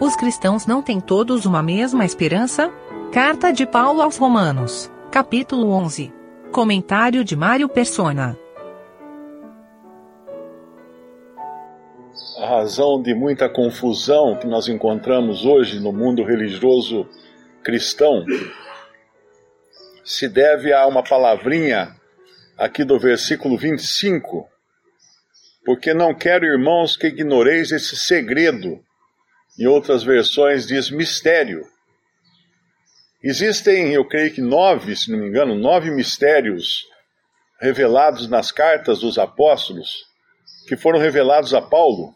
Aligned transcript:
Os 0.00 0.16
cristãos 0.16 0.64
não 0.64 0.80
têm 0.80 0.98
todos 0.98 1.44
uma 1.44 1.62
mesma 1.62 2.06
esperança? 2.06 2.72
Carta 3.12 3.52
de 3.52 3.66
Paulo 3.66 4.00
aos 4.00 4.16
Romanos, 4.16 4.90
capítulo 5.10 5.70
11. 5.72 6.10
Comentário 6.50 7.22
de 7.22 7.36
Mário 7.36 7.68
Persona. 7.68 8.34
A 12.38 12.46
razão 12.46 13.02
de 13.02 13.14
muita 13.14 13.46
confusão 13.46 14.38
que 14.38 14.46
nós 14.46 14.68
encontramos 14.68 15.44
hoje 15.44 15.78
no 15.78 15.92
mundo 15.92 16.24
religioso 16.24 17.06
cristão 17.62 18.24
se 20.02 20.26
deve 20.30 20.72
a 20.72 20.86
uma 20.86 21.02
palavrinha 21.02 21.94
aqui 22.56 22.84
do 22.84 22.98
versículo 22.98 23.58
25. 23.58 24.48
Porque 25.62 25.92
não 25.92 26.14
quero, 26.14 26.46
irmãos, 26.46 26.96
que 26.96 27.08
ignoreis 27.08 27.70
esse 27.70 27.96
segredo. 27.96 28.82
Em 29.60 29.66
outras 29.66 30.02
versões 30.02 30.66
diz 30.66 30.90
mistério. 30.90 31.66
Existem, 33.22 33.92
eu 33.92 34.08
creio 34.08 34.32
que 34.32 34.40
nove, 34.40 34.96
se 34.96 35.12
não 35.12 35.18
me 35.18 35.28
engano, 35.28 35.54
nove 35.54 35.90
mistérios 35.90 36.86
revelados 37.60 38.26
nas 38.26 38.50
cartas 38.50 39.00
dos 39.00 39.18
apóstolos, 39.18 40.06
que 40.66 40.78
foram 40.78 40.98
revelados 40.98 41.52
a 41.52 41.60
Paulo. 41.60 42.14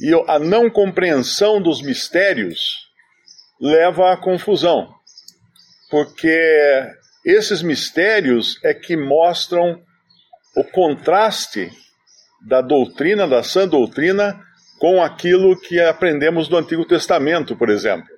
E 0.00 0.10
a 0.26 0.38
não 0.38 0.70
compreensão 0.70 1.60
dos 1.60 1.82
mistérios 1.82 2.88
leva 3.60 4.10
à 4.10 4.16
confusão, 4.16 4.88
porque 5.90 6.90
esses 7.26 7.60
mistérios 7.60 8.58
é 8.64 8.72
que 8.72 8.96
mostram 8.96 9.82
o 10.56 10.64
contraste 10.64 11.70
da 12.40 12.62
doutrina, 12.62 13.28
da 13.28 13.42
sã 13.42 13.68
doutrina, 13.68 14.42
com 14.82 15.00
aquilo 15.00 15.56
que 15.56 15.78
aprendemos 15.78 16.48
do 16.48 16.56
Antigo 16.56 16.84
Testamento, 16.84 17.54
por 17.54 17.70
exemplo. 17.70 18.08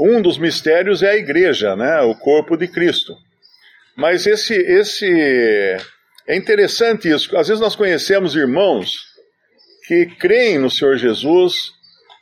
Um 0.00 0.22
dos 0.22 0.38
mistérios 0.38 1.02
é 1.02 1.10
a 1.10 1.14
igreja, 1.14 1.76
né, 1.76 2.00
o 2.00 2.14
corpo 2.14 2.56
de 2.56 2.66
Cristo. 2.66 3.14
Mas 3.94 4.26
esse, 4.26 4.54
esse 4.54 5.06
é 6.26 6.34
interessante 6.34 7.10
isso. 7.10 7.36
Às 7.36 7.48
vezes 7.48 7.60
nós 7.60 7.76
conhecemos 7.76 8.34
irmãos 8.34 8.96
que 9.86 10.06
creem 10.18 10.58
no 10.58 10.70
Senhor 10.70 10.96
Jesus, 10.96 11.68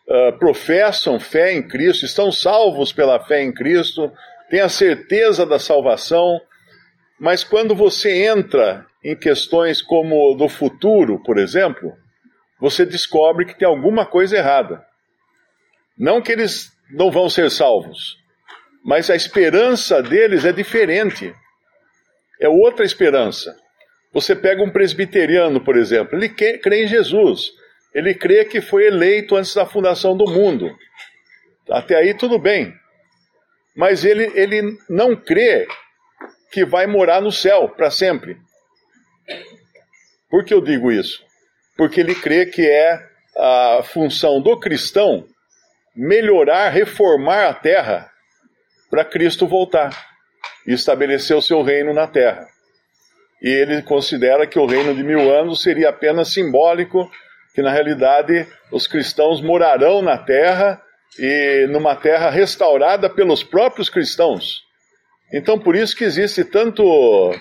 uh, 0.09 0.37
professam 0.41 1.20
fé 1.20 1.53
em 1.53 1.62
Cristo, 1.62 2.06
estão 2.06 2.33
salvos 2.33 2.92
pela 2.92 3.25
fé 3.25 3.44
em 3.44 3.55
Cristo, 3.55 4.11
têm 4.50 4.59
a 4.59 4.69
certeza 4.69 5.47
da 5.47 5.61
salvação, 5.61 6.41
mas 7.17 7.44
quando 7.44 7.77
você 7.77 8.25
entra 8.25 8.84
em 9.05 9.15
questões 9.15 9.81
como 9.81 10.34
do 10.34 10.48
futuro, 10.48 11.22
por 11.22 11.39
exemplo, 11.39 11.92
você 12.61 12.84
descobre 12.84 13.47
que 13.47 13.58
tem 13.58 13.66
alguma 13.66 14.05
coisa 14.05 14.36
errada. 14.36 14.84
Não 15.98 16.20
que 16.20 16.33
eles 16.33 16.70
não 16.91 17.11
vão 17.11 17.28
ser 17.28 17.50
salvos, 17.50 18.16
mas 18.84 19.11
a 19.11 19.16
esperança 19.16 20.03
deles 20.03 20.44
é 20.44 20.53
diferente. 20.53 21.34
É 22.41 22.48
outra 22.48 22.84
esperança. 22.84 23.56
Você 24.12 24.34
pega 24.34 24.62
um 24.62 24.70
presbiteriano, 24.70 25.61
por 25.61 25.77
exemplo, 25.77 26.19
ele 26.19 26.28
crê 26.28 26.84
em 26.84 26.88
Jesus, 26.88 27.53
ele 27.94 28.14
crê 28.14 28.44
que 28.44 28.61
foi 28.61 28.86
eleito 28.86 29.36
antes 29.36 29.55
da 29.55 29.64
fundação 29.64 30.16
do 30.16 30.25
mundo. 30.25 30.77
Até 31.70 31.97
aí 31.97 32.14
tudo 32.14 32.38
bem. 32.38 32.75
Mas 33.77 34.05
ele, 34.05 34.33
ele 34.34 34.77
não 34.88 35.14
crê 35.14 35.66
que 36.50 36.64
vai 36.64 36.86
morar 36.86 37.20
no 37.20 37.31
céu 37.31 37.69
para 37.69 37.91
sempre. 37.91 38.36
Por 40.28 40.44
que 40.44 40.53
eu 40.53 40.61
digo 40.61 40.91
isso? 40.91 41.25
Porque 41.81 41.98
ele 41.98 42.14
crê 42.14 42.45
que 42.45 42.61
é 42.61 43.00
a 43.34 43.83
função 43.83 44.39
do 44.39 44.61
cristão 44.61 45.25
melhorar, 45.97 46.69
reformar 46.69 47.47
a 47.47 47.55
terra 47.55 48.11
para 48.91 49.03
Cristo 49.03 49.47
voltar 49.47 49.91
e 50.66 50.75
estabelecer 50.75 51.34
o 51.34 51.41
seu 51.41 51.62
reino 51.62 51.94
na 51.94 52.06
terra. 52.06 52.47
E 53.41 53.49
ele 53.49 53.81
considera 53.81 54.47
que 54.47 54.59
o 54.59 54.66
reino 54.66 54.94
de 54.94 55.03
mil 55.03 55.34
anos 55.34 55.62
seria 55.62 55.88
apenas 55.88 56.34
simbólico, 56.34 57.10
que 57.54 57.62
na 57.62 57.71
realidade 57.71 58.47
os 58.71 58.87
cristãos 58.87 59.41
morarão 59.41 60.03
na 60.03 60.19
terra 60.19 60.83
e 61.19 61.66
numa 61.71 61.97
terra 61.97 62.28
restaurada 62.28 63.09
pelos 63.09 63.43
próprios 63.43 63.88
cristãos. 63.88 64.60
Então 65.33 65.59
por 65.59 65.75
isso 65.75 65.97
que 65.97 66.04
existe 66.04 66.44
tanto 66.44 67.34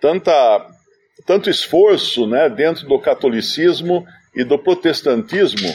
tanta 0.00 0.32
tanto 1.26 1.50
esforço 1.50 2.26
né, 2.26 2.48
dentro 2.48 2.86
do 2.86 2.98
catolicismo 2.98 4.06
e 4.34 4.44
do 4.44 4.58
protestantismo 4.58 5.68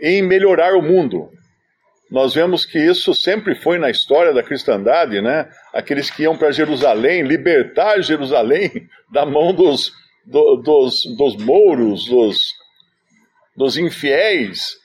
em 0.00 0.22
melhorar 0.22 0.74
o 0.74 0.82
mundo. 0.82 1.30
Nós 2.10 2.34
vemos 2.34 2.64
que 2.64 2.78
isso 2.78 3.14
sempre 3.14 3.54
foi 3.56 3.78
na 3.78 3.90
história 3.90 4.32
da 4.32 4.42
cristandade, 4.42 5.20
né? 5.20 5.48
Aqueles 5.74 6.08
que 6.08 6.22
iam 6.22 6.36
para 6.36 6.52
Jerusalém, 6.52 7.22
libertar 7.22 8.00
Jerusalém 8.00 8.70
da 9.12 9.26
mão 9.26 9.52
dos, 9.52 9.92
do, 10.24 10.56
dos, 10.56 11.02
dos 11.16 11.36
mouros, 11.36 12.06
dos, 12.06 12.38
dos 13.56 13.76
infiéis. 13.76 14.76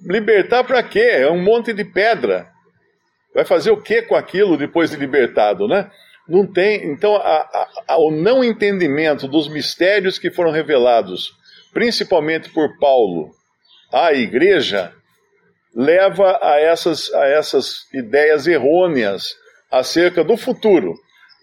Libertar 0.00 0.62
para 0.62 0.82
quê? 0.82 1.00
É 1.00 1.30
um 1.30 1.42
monte 1.42 1.72
de 1.72 1.84
pedra. 1.84 2.46
Vai 3.34 3.44
fazer 3.44 3.72
o 3.72 3.80
que 3.80 4.02
com 4.02 4.14
aquilo 4.14 4.56
depois 4.56 4.90
de 4.90 4.96
libertado, 4.96 5.66
né? 5.66 5.90
Não 6.28 6.46
tem. 6.46 6.84
Então, 6.92 7.16
a, 7.16 7.20
a, 7.20 7.68
a, 7.88 7.98
o 7.98 8.10
não 8.10 8.44
entendimento 8.44 9.26
dos 9.26 9.48
mistérios 9.48 10.18
que 10.18 10.30
foram 10.30 10.50
revelados, 10.50 11.32
principalmente 11.72 12.50
por 12.50 12.78
Paulo, 12.78 13.30
à 13.90 14.12
igreja, 14.12 14.92
leva 15.74 16.38
a 16.42 16.60
essas, 16.60 17.12
a 17.14 17.26
essas 17.26 17.86
ideias 17.94 18.46
errôneas 18.46 19.34
acerca 19.70 20.22
do 20.22 20.36
futuro. 20.36 20.94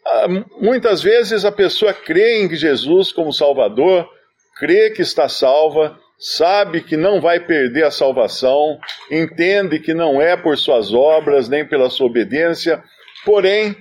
Ah, 0.06 0.28
muitas 0.60 1.02
vezes 1.02 1.46
a 1.46 1.52
pessoa 1.52 1.94
crê 1.94 2.44
em 2.44 2.56
Jesus 2.56 3.12
como 3.12 3.34
Salvador, 3.34 4.08
crê 4.60 4.92
que 4.92 5.02
está 5.02 5.28
salva, 5.28 5.98
sabe 6.20 6.82
que 6.82 6.96
não 6.96 7.20
vai 7.20 7.40
perder 7.40 7.86
a 7.86 7.92
salvação, 7.92 8.78
entende 9.10 9.80
que 9.80 9.94
não 9.96 10.22
é 10.22 10.38
por 10.38 10.58
suas 10.58 10.94
obras 10.94 11.50
nem 11.50 11.68
pela 11.68 11.90
sua 11.90 12.06
obediência, 12.06 12.84
porém 13.26 13.76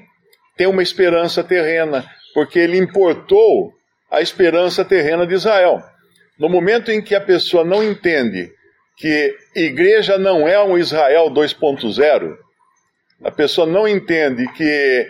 tem 0.56 0.66
uma 0.66 0.82
esperança 0.82 1.42
terrena, 1.42 2.04
porque 2.32 2.58
ele 2.58 2.78
importou 2.78 3.72
a 4.10 4.20
esperança 4.20 4.84
terrena 4.84 5.26
de 5.26 5.34
Israel. 5.34 5.82
No 6.38 6.48
momento 6.48 6.90
em 6.90 7.02
que 7.02 7.14
a 7.14 7.20
pessoa 7.20 7.64
não 7.64 7.82
entende 7.82 8.50
que 8.96 9.36
igreja 9.54 10.18
não 10.18 10.46
é 10.46 10.62
um 10.62 10.78
Israel 10.78 11.30
2.0, 11.30 12.36
a 13.24 13.30
pessoa 13.30 13.66
não 13.66 13.88
entende 13.88 14.46
que 14.52 15.06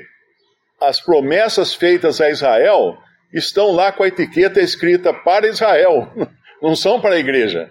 as 0.80 1.00
promessas 1.00 1.74
feitas 1.74 2.20
a 2.20 2.30
Israel 2.30 2.96
estão 3.32 3.72
lá 3.72 3.90
com 3.90 4.02
a 4.02 4.08
etiqueta 4.08 4.60
escrita 4.60 5.12
para 5.12 5.48
Israel, 5.48 6.12
não 6.62 6.76
são 6.76 7.00
para 7.00 7.16
a 7.16 7.18
igreja. 7.18 7.70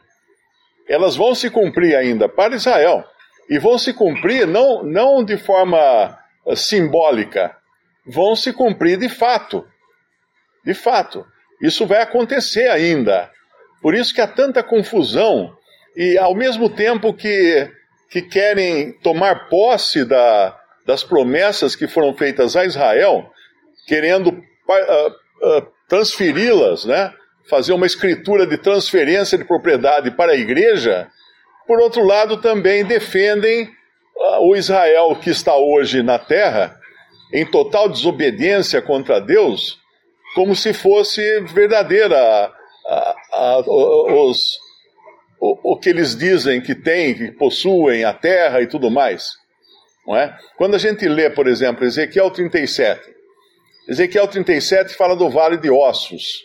Elas 0.88 1.16
vão 1.16 1.33
se 1.33 1.50
cumprir 1.50 1.95
ainda 1.95 2.28
para 2.28 2.56
Israel. 2.56 3.03
E 3.50 3.57
vão 3.57 3.78
se 3.78 3.94
cumprir 3.94 4.47
não, 4.47 4.83
não 4.83 5.23
de 5.23 5.38
forma 5.38 6.17
simbólica, 6.56 7.56
vão 8.06 8.36
se 8.36 8.52
cumprir 8.52 8.97
de 8.97 9.09
fato. 9.09 9.66
De 10.66 10.74
fato. 10.74 11.25
Isso 11.62 11.86
vai 11.86 12.02
acontecer 12.02 12.69
ainda. 12.69 13.30
Por 13.81 13.96
isso 13.96 14.14
que 14.14 14.22
há 14.22 14.28
tanta 14.28 14.64
confusão 14.64 15.56
e 15.96 16.18
ao 16.18 16.36
mesmo 16.36 16.69
tempo 16.69 17.13
que, 17.13 17.69
que 18.09 18.22
querem 18.22 18.94
tomar 19.00 19.47
posse 19.50 20.06
da, 20.06 20.58
das 20.86 21.03
promessas 21.03 21.75
que 21.75 21.88
foram 21.88 22.13
feitas 22.13 22.56
a 22.56 22.66
Israel, 22.66 23.30
querendo 23.88 24.30
uh, 24.30 25.58
uh, 25.58 25.68
transferi-las, 25.88 26.86
né? 26.86 27.13
fazer 27.50 27.74
uma 27.74 27.86
escritura 27.86 28.47
de 28.47 28.58
transferência 28.58 29.38
de 29.38 29.44
propriedade 29.44 30.12
para 30.12 30.31
a 30.31 30.38
igreja, 30.38 31.07
por 31.68 31.80
outro 31.80 32.04
lado 32.04 32.38
também 32.38 32.86
defendem 32.86 33.66
uh, 33.66 34.50
o 34.50 34.56
Israel 34.56 35.16
que 35.22 35.30
está 35.30 35.56
hoje 35.56 36.01
na 36.01 36.18
terra 36.18 36.80
em 37.33 37.45
total 37.45 37.89
desobediência 37.89 38.80
contra 38.81 39.19
Deus, 39.19 39.80
como 40.35 40.56
se 40.56 40.71
fosse 40.71 41.41
verdadeira 41.41 42.18
a, 42.85 43.15
a, 43.33 43.59
os, 43.59 44.39
o, 45.41 45.74
o 45.74 45.80
que 45.80 45.89
eles 45.89 46.15
dizem 46.15 46.62
que 46.62 46.75
têm, 46.75 47.15
que 47.15 47.31
possuem 47.31 48.03
a 48.03 48.13
terra 48.13 48.62
e 48.62 48.68
tudo 48.68 48.91
mais. 48.91 49.30
Não 50.06 50.15
é? 50.15 50.38
Quando 50.57 50.75
a 50.75 50.77
gente 50.77 51.07
lê, 51.07 51.30
por 51.30 51.47
exemplo, 51.47 51.85
Ezequiel 51.85 52.30
37, 52.30 53.01
Ezequiel 53.89 54.27
37 54.27 54.95
fala 54.95 55.15
do 55.15 55.29
vale 55.29 55.57
de 55.57 55.71
ossos, 55.71 56.44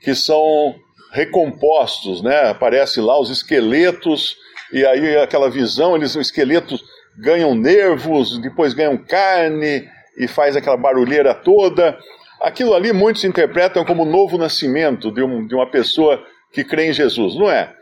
que 0.00 0.14
são 0.14 0.74
recompostos, 1.12 2.22
né? 2.22 2.48
Aparece 2.48 3.00
lá 3.00 3.20
os 3.20 3.28
esqueletos, 3.28 4.36
e 4.72 4.84
aí 4.86 5.16
aquela 5.16 5.50
visão, 5.50 5.94
eles, 5.94 6.14
os 6.14 6.26
esqueletos 6.26 6.82
ganham 7.18 7.54
nervos, 7.54 8.40
depois 8.40 8.72
ganham 8.72 8.96
carne, 8.96 9.88
e 10.16 10.28
faz 10.28 10.56
aquela 10.56 10.76
barulheira 10.76 11.34
toda. 11.34 11.98
Aquilo 12.40 12.74
ali 12.74 12.92
muitos 12.92 13.24
interpretam 13.24 13.84
como 13.84 14.04
novo 14.04 14.36
nascimento 14.36 15.10
de, 15.10 15.22
um, 15.22 15.46
de 15.46 15.54
uma 15.54 15.70
pessoa 15.70 16.24
que 16.52 16.64
crê 16.64 16.88
em 16.88 16.92
Jesus. 16.92 17.36
Não 17.36 17.50
é. 17.50 17.72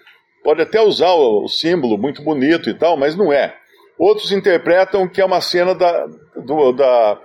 Pode 0.43 0.63
até 0.63 0.81
usar 0.81 1.13
o, 1.13 1.45
o 1.45 1.49
símbolo 1.49 1.99
muito 1.99 2.23
bonito 2.23 2.71
e 2.71 2.75
tal, 2.75 2.97
mas 2.97 3.17
não 3.17 3.33
é. 3.33 3.55
Outros 3.99 4.33
interpretam 4.33 5.07
que 5.07 5.21
é 5.21 5.25
uma 5.25 5.41
cena 5.41 5.75
da, 5.75 6.07
do, 6.37 6.73
da, 6.73 7.19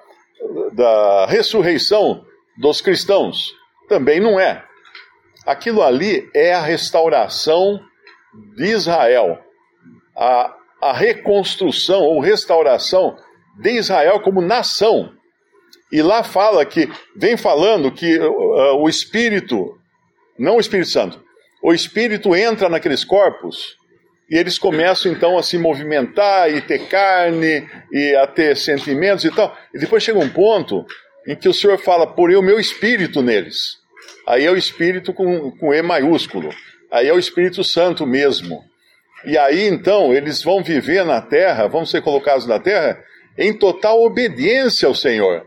da 0.74 1.26
ressurreição 1.28 2.26
dos 2.58 2.82
cristãos. 2.82 3.54
Também 3.88 4.20
não 4.20 4.40
é. 4.40 4.64
Aquilo 5.46 5.84
ali 5.84 6.30
é 6.34 6.54
a 6.54 6.62
restauração 6.62 7.80
de 8.56 8.66
Israel, 8.66 9.40
a, 10.16 10.54
a 10.82 10.94
reconstrução 10.94 12.02
ou 12.02 12.20
restauração 12.20 13.16
de 13.60 13.72
Israel 13.72 14.20
como 14.20 14.42
nação. 14.42 15.12
E 15.92 16.02
lá 16.02 16.24
fala 16.24 16.66
que, 16.66 16.90
vem 17.16 17.38
falando 17.38 17.92
que 17.92 18.18
uh, 18.18 18.76
o 18.78 18.90
Espírito, 18.90 19.78
não 20.38 20.58
o 20.58 20.60
Espírito 20.60 20.90
Santo, 20.90 21.24
o 21.64 21.74
Espírito 21.74 22.36
entra 22.36 22.70
naqueles 22.70 23.04
corpos 23.04 23.76
e 24.30 24.36
eles 24.36 24.58
começam 24.58 25.12
então 25.12 25.38
a 25.38 25.44
se 25.44 25.58
movimentar 25.58 26.52
e 26.52 26.62
ter 26.62 26.88
carne 26.88 27.68
e 27.92 28.16
a 28.16 28.26
ter 28.26 28.58
sentimentos 28.58 29.24
e 29.24 29.32
tal. 29.32 29.56
E 29.74 29.80
depois 29.80 30.04
chega 30.04 30.20
um 30.20 30.30
ponto 30.30 30.86
em 31.28 31.36
que 31.36 31.48
o 31.48 31.54
Senhor 31.54 31.78
fala, 31.78 32.08
porém 32.08 32.36
o 32.36 32.42
meu 32.42 32.60
Espírito 32.60 33.22
neles. 33.22 33.78
Aí 34.28 34.46
é 34.46 34.52
o 34.52 34.58
Espírito 34.58 35.14
com, 35.14 35.52
com 35.52 35.74
E 35.74 35.82
maiúsculo. 35.82 36.50
Aí 36.92 37.08
é 37.08 37.14
o 37.14 37.20
Espírito 37.20 37.64
Santo 37.64 38.06
mesmo. 38.06 38.64
E 39.26 39.38
aí 39.38 39.68
então 39.68 40.14
eles 40.14 40.44
vão 40.44 40.64
viver 40.64 41.06
na 41.06 41.22
terra, 41.22 41.68
vão 41.68 41.86
ser 41.86 42.02
colocados 42.02 42.46
na 42.46 42.60
terra 42.60 43.00
em 43.38 43.54
total 43.54 44.04
obediência 44.04 44.88
ao 44.88 44.96
Senhor. 44.96 45.46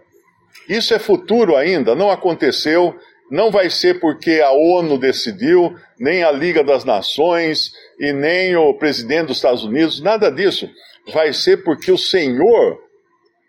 Isso 0.69 0.93
é 0.93 0.99
futuro 0.99 1.56
ainda, 1.56 1.94
não 1.94 2.11
aconteceu, 2.11 2.94
não 3.31 3.50
vai 3.50 3.70
ser 3.70 4.00
porque 4.00 4.40
a 4.40 4.52
ONU 4.52 4.99
decidiu, 4.99 5.75
nem 5.99 6.23
a 6.23 6.31
Liga 6.31 6.62
das 6.62 6.85
Nações 6.85 7.73
e 7.99 8.12
nem 8.12 8.56
o 8.56 8.75
presidente 8.75 9.29
dos 9.29 9.38
Estados 9.38 9.64
Unidos, 9.64 10.00
nada 10.00 10.31
disso. 10.31 10.69
Vai 11.12 11.32
ser 11.32 11.62
porque 11.64 11.90
o 11.90 11.99
Senhor 11.99 12.79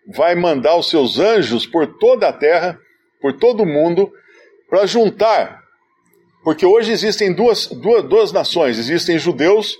vai 0.06 0.34
mandar 0.34 0.76
os 0.76 0.88
seus 0.88 1.18
anjos 1.18 1.66
por 1.66 1.86
toda 1.98 2.28
a 2.28 2.32
terra, 2.32 2.78
por 3.20 3.34
todo 3.34 3.62
o 3.62 3.66
mundo, 3.66 4.10
para 4.68 4.86
juntar. 4.86 5.60
Porque 6.42 6.64
hoje 6.64 6.92
existem 6.92 7.32
duas, 7.32 7.66
duas, 7.66 8.04
duas 8.04 8.32
nações: 8.32 8.78
existem 8.78 9.18
judeus, 9.18 9.76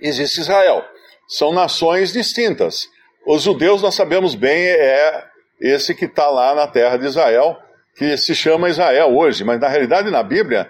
existe 0.00 0.40
Israel. 0.40 0.84
São 1.26 1.52
nações 1.52 2.12
distintas. 2.12 2.88
Os 3.26 3.42
judeus, 3.42 3.82
nós 3.82 3.94
sabemos 3.94 4.34
bem, 4.34 4.64
é 4.64 5.24
esse 5.60 5.94
que 5.94 6.06
está 6.06 6.28
lá 6.28 6.54
na 6.54 6.66
terra 6.66 6.96
de 6.96 7.06
Israel, 7.06 7.56
que 7.96 8.16
se 8.16 8.34
chama 8.34 8.68
Israel 8.68 9.16
hoje, 9.16 9.44
mas 9.44 9.60
na 9.60 9.68
realidade 9.68 10.10
na 10.10 10.22
Bíblia, 10.22 10.68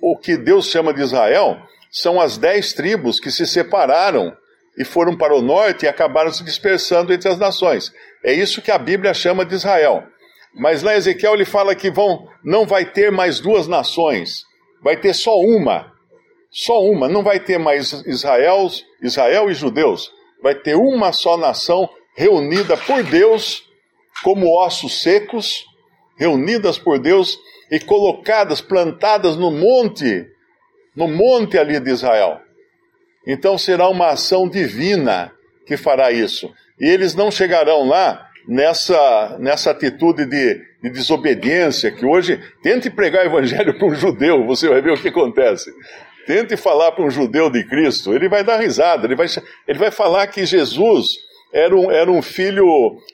o 0.00 0.16
que 0.16 0.36
Deus 0.36 0.66
chama 0.66 0.92
de 0.92 1.00
Israel 1.00 1.58
são 1.90 2.20
as 2.20 2.36
dez 2.36 2.72
tribos 2.72 3.20
que 3.20 3.30
se 3.30 3.46
separaram 3.46 4.36
e 4.76 4.84
foram 4.84 5.16
para 5.16 5.34
o 5.34 5.40
norte 5.40 5.84
e 5.84 5.88
acabaram 5.88 6.32
se 6.32 6.44
dispersando 6.44 7.12
entre 7.12 7.28
as 7.28 7.38
nações. 7.38 7.92
É 8.24 8.32
isso 8.32 8.60
que 8.60 8.70
a 8.70 8.78
Bíblia 8.78 9.14
chama 9.14 9.44
de 9.44 9.54
Israel. 9.54 10.04
Mas 10.54 10.82
lá 10.82 10.96
Ezequiel 10.96 11.34
ele 11.34 11.44
fala 11.44 11.74
que 11.74 11.90
vão, 11.90 12.26
não 12.42 12.66
vai 12.66 12.84
ter 12.84 13.10
mais 13.10 13.40
duas 13.40 13.66
nações, 13.66 14.44
vai 14.82 14.96
ter 14.96 15.14
só 15.14 15.36
uma. 15.38 15.92
Só 16.50 16.82
uma, 16.82 17.08
não 17.08 17.22
vai 17.22 17.38
ter 17.38 17.58
mais 17.58 17.92
Israel, 18.06 18.68
Israel 19.02 19.50
e 19.50 19.54
judeus. 19.54 20.10
Vai 20.46 20.54
ter 20.54 20.76
uma 20.76 21.12
só 21.12 21.36
nação 21.36 21.90
reunida 22.14 22.76
por 22.76 23.02
Deus 23.02 23.64
como 24.22 24.56
ossos 24.56 25.02
secos, 25.02 25.66
reunidas 26.16 26.78
por 26.78 27.00
Deus 27.00 27.36
e 27.68 27.80
colocadas, 27.80 28.60
plantadas 28.60 29.34
no 29.34 29.50
monte, 29.50 30.24
no 30.94 31.08
monte 31.08 31.58
ali 31.58 31.80
de 31.80 31.90
Israel. 31.90 32.38
Então 33.26 33.58
será 33.58 33.88
uma 33.88 34.10
ação 34.10 34.48
divina 34.48 35.32
que 35.66 35.76
fará 35.76 36.12
isso. 36.12 36.48
E 36.80 36.86
eles 36.86 37.12
não 37.12 37.28
chegarão 37.28 37.88
lá 37.88 38.30
nessa, 38.46 39.36
nessa 39.40 39.72
atitude 39.72 40.26
de, 40.26 40.62
de 40.80 40.90
desobediência, 40.90 41.90
que 41.90 42.06
hoje, 42.06 42.40
tente 42.62 42.88
pregar 42.88 43.24
o 43.24 43.30
evangelho 43.30 43.74
para 43.76 43.88
um 43.88 43.94
judeu, 43.96 44.46
você 44.46 44.68
vai 44.68 44.80
ver 44.80 44.92
o 44.92 44.96
que 44.96 45.08
acontece. 45.08 45.72
Tente 46.26 46.56
falar 46.56 46.92
para 46.92 47.04
um 47.04 47.10
judeu 47.10 47.48
de 47.48 47.64
Cristo, 47.64 48.12
ele 48.12 48.28
vai 48.28 48.42
dar 48.42 48.56
risada, 48.56 49.06
ele 49.06 49.14
vai, 49.14 49.26
ele 49.68 49.78
vai 49.78 49.90
falar 49.92 50.26
que 50.26 50.44
Jesus 50.44 51.10
era 51.52 51.74
um, 51.74 51.90
era 51.90 52.10
um 52.10 52.20
filho 52.20 52.66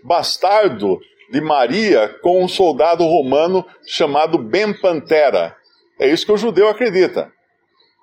bastardo 0.03 0.99
de 1.31 1.41
Maria 1.41 2.09
com 2.23 2.43
um 2.43 2.49
soldado 2.49 3.05
romano 3.05 3.65
chamado 3.87 4.39
Ben 4.39 4.73
Pantera. 4.73 5.55
É 6.01 6.09
isso 6.09 6.25
que 6.25 6.33
o 6.33 6.37
judeu 6.37 6.69
acredita. 6.69 7.31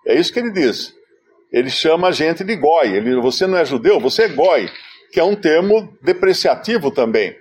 É 0.05 0.15
isso 0.15 0.31
que 0.31 0.39
ele 0.39 0.51
diz. 0.51 0.93
Ele 1.51 1.69
chama 1.69 2.09
a 2.09 2.11
gente 2.11 2.43
de 2.43 2.55
goi. 2.55 2.95
Ele, 2.95 3.19
você 3.19 3.47
não 3.47 3.57
é 3.57 3.65
judeu, 3.65 3.99
você 3.99 4.23
é 4.23 4.27
goi, 4.27 4.69
que 5.11 5.19
é 5.19 5.23
um 5.23 5.35
termo 5.35 5.91
depreciativo 6.01 6.91
também. 6.91 7.35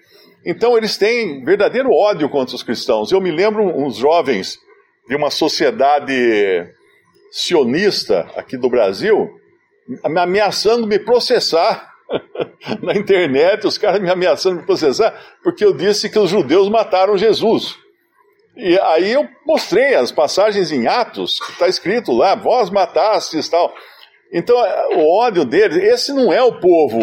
Então 0.44 0.76
eles 0.76 0.96
têm 0.96 1.44
verdadeiro 1.44 1.90
ódio 1.92 2.28
contra 2.28 2.54
os 2.54 2.62
cristãos. 2.62 3.12
Eu 3.12 3.20
me 3.20 3.30
lembro 3.30 3.62
uns 3.64 3.96
jovens 3.96 4.58
de 5.06 5.14
uma 5.14 5.30
sociedade 5.30 6.14
sionista 7.30 8.28
aqui 8.36 8.56
do 8.56 8.68
Brasil 8.68 9.38
ameaçando 10.04 10.86
me 10.86 10.98
processar 10.98 11.92
na 12.82 12.94
internet, 12.94 13.66
os 13.66 13.78
caras 13.78 14.00
me 14.00 14.10
ameaçando 14.10 14.56
me 14.56 14.66
processar, 14.66 15.14
porque 15.42 15.64
eu 15.64 15.72
disse 15.72 16.10
que 16.10 16.18
os 16.18 16.30
judeus 16.30 16.68
mataram 16.68 17.16
Jesus. 17.16 17.76
E 18.56 18.78
aí 18.80 19.12
eu 19.12 19.28
mostrei 19.46 19.94
as 19.94 20.10
passagens 20.10 20.72
em 20.72 20.86
Atos, 20.86 21.38
que 21.38 21.52
está 21.52 21.68
escrito 21.68 22.12
lá, 22.12 22.34
vós 22.34 22.70
matastes 22.70 23.48
tal. 23.48 23.72
Então, 24.32 24.56
o 24.96 25.18
ódio 25.20 25.44
deles, 25.44 25.76
esse 25.76 26.12
não 26.12 26.32
é 26.32 26.42
o 26.42 26.58
povo. 26.58 27.00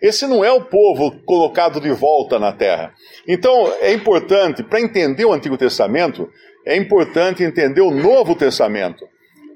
Esse 0.00 0.26
não 0.26 0.44
é 0.44 0.50
o 0.50 0.64
povo 0.64 1.22
colocado 1.24 1.80
de 1.80 1.90
volta 1.92 2.38
na 2.38 2.52
terra. 2.52 2.92
Então, 3.28 3.72
é 3.80 3.92
importante, 3.92 4.64
para 4.64 4.80
entender 4.80 5.24
o 5.24 5.32
Antigo 5.32 5.56
Testamento, 5.56 6.28
é 6.66 6.76
importante 6.76 7.44
entender 7.44 7.82
o 7.82 7.92
Novo 7.92 8.34
Testamento. 8.34 9.06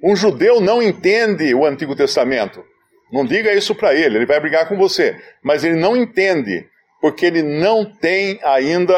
Um 0.06 0.14
judeu 0.14 0.60
não 0.60 0.80
entende 0.80 1.52
o 1.52 1.66
Antigo 1.66 1.96
Testamento. 1.96 2.64
Não 3.12 3.24
diga 3.24 3.52
isso 3.52 3.74
para 3.74 3.92
ele, 3.92 4.18
ele 4.18 4.26
vai 4.26 4.38
brigar 4.38 4.68
com 4.68 4.76
você. 4.76 5.20
Mas 5.42 5.64
ele 5.64 5.74
não 5.74 5.96
entende, 5.96 6.64
porque 7.00 7.26
ele 7.26 7.42
não 7.42 7.84
tem 7.84 8.38
ainda 8.44 8.94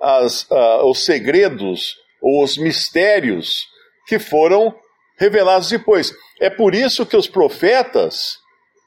as, 0.00 0.44
uh, 0.44 0.88
os 0.88 1.04
segredos 1.04 1.96
ou 2.20 2.44
os 2.44 2.56
mistérios 2.56 3.66
que 4.06 4.20
foram 4.20 4.72
revelados 5.18 5.68
depois. 5.68 6.14
É 6.40 6.48
por 6.48 6.76
isso 6.76 7.04
que 7.04 7.16
os 7.16 7.26
profetas, 7.26 8.38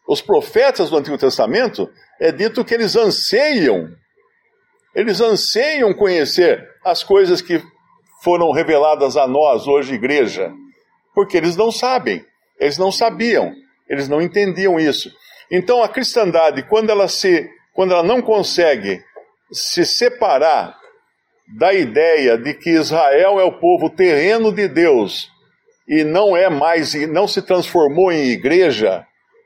os 0.07 0.21
profetas 0.21 0.89
do 0.89 0.95
Antigo 0.95 1.17
Testamento, 1.17 1.89
é 2.21 2.31
dito 2.31 2.63
que 2.63 2.73
eles 2.73 2.95
anseiam, 2.95 3.89
eles 4.95 5.19
anseiam 5.19 5.93
conhecer 5.93 6.65
as 6.85 7.03
coisas 7.03 7.41
que 7.41 7.61
foram 8.23 8.53
reveladas 8.53 9.17
a 9.17 9.27
nós, 9.27 9.67
hoje, 9.67 9.93
igreja, 9.93 10.53
porque 11.15 11.37
eles 11.37 11.55
não 11.55 11.71
sabem, 11.71 12.23
eles 12.59 12.77
não 12.77 12.91
sabiam. 12.91 13.55
Eles 13.87 14.09
não 14.09 14.21
entendiam 14.21 14.79
isso. 14.79 15.11
Então 15.51 15.83
a 15.83 15.89
cristandade, 15.89 16.63
quando 16.63 16.89
ela 16.89 17.07
se, 17.07 17.47
quando 17.73 17.93
ela 17.93 18.03
não 18.03 18.21
consegue 18.21 19.01
se 19.51 19.85
separar 19.85 20.75
da 21.57 21.73
ideia 21.73 22.37
de 22.37 22.53
que 22.55 22.71
Israel 22.71 23.39
é 23.39 23.43
o 23.43 23.59
povo 23.59 23.89
terreno 23.89 24.51
de 24.51 24.67
Deus 24.67 25.29
e 25.87 26.03
não 26.03 26.35
é 26.35 26.49
mais, 26.49 26.95
não 27.07 27.27
se 27.27 27.43
transformou 27.43 28.11
em 28.11 28.31
igreja, 28.31 29.05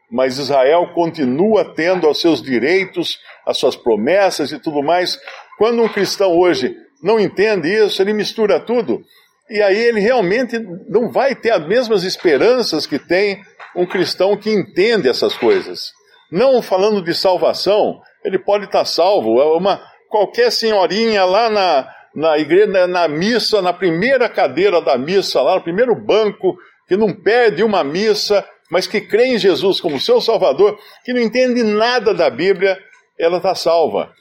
mas 0.10 0.38
Israel 0.38 0.94
continua 0.94 1.76
tendo 1.76 2.10
os 2.10 2.22
seus 2.22 2.42
direitos, 2.42 3.20
as 3.46 3.58
suas 3.58 3.76
promessas 3.76 4.52
e 4.54 4.60
tudo 4.60 4.82
mais. 4.82 5.20
Quando 5.58 5.84
um 5.84 5.90
cristão 5.90 6.32
hoje 6.32 6.74
não 7.04 7.20
entende 7.20 7.68
isso, 7.68 8.02
ele 8.02 8.14
mistura 8.14 8.58
tudo, 8.58 9.04
e 9.50 9.62
aí 9.62 9.78
ele 9.78 10.00
realmente 10.00 10.60
não 10.88 11.10
vai 11.10 11.36
ter 11.36 11.52
as 11.52 11.66
mesmas 11.66 12.04
esperanças 12.04 12.86
que 12.86 13.00
tem 13.00 13.42
um 13.76 13.86
cristão 13.86 14.38
que 14.38 14.52
entende 14.52 15.10
essas 15.10 15.36
coisas. 15.36 15.92
Não 16.32 16.62
falando 16.62 17.02
de 17.02 17.14
salvação, 17.14 18.00
ele 18.24 18.38
pode 18.38 18.66
estar 18.66 18.86
salvo. 18.86 19.42
É 19.42 19.46
uma, 19.46 19.82
qualquer 20.08 20.52
senhorinha 20.52 21.26
lá 21.26 21.50
na, 21.50 21.90
na 22.16 22.38
igreja, 22.38 22.86
na 22.86 23.08
missa, 23.08 23.62
na 23.62 23.74
primeira 23.74 24.30
cadeira 24.30 24.82
da 24.82 24.98
missa, 24.98 25.42
lá 25.42 25.56
no 25.56 25.62
primeiro 25.62 25.96
banco, 25.96 26.56
que 26.88 26.96
não 26.96 27.14
perde 27.14 27.64
uma 27.64 27.84
missa, 27.84 28.46
mas 28.70 28.86
que 28.86 29.02
crê 29.02 29.28
em 29.34 29.38
Jesus 29.40 29.82
como 29.82 30.00
seu 30.00 30.22
Salvador, 30.22 30.78
que 31.04 31.14
não 31.14 31.22
entende 31.22 31.64
nada 31.64 32.14
da 32.14 32.30
Bíblia, 32.30 32.78
ela 33.18 33.38
está 33.38 33.56
salva. 33.56 34.12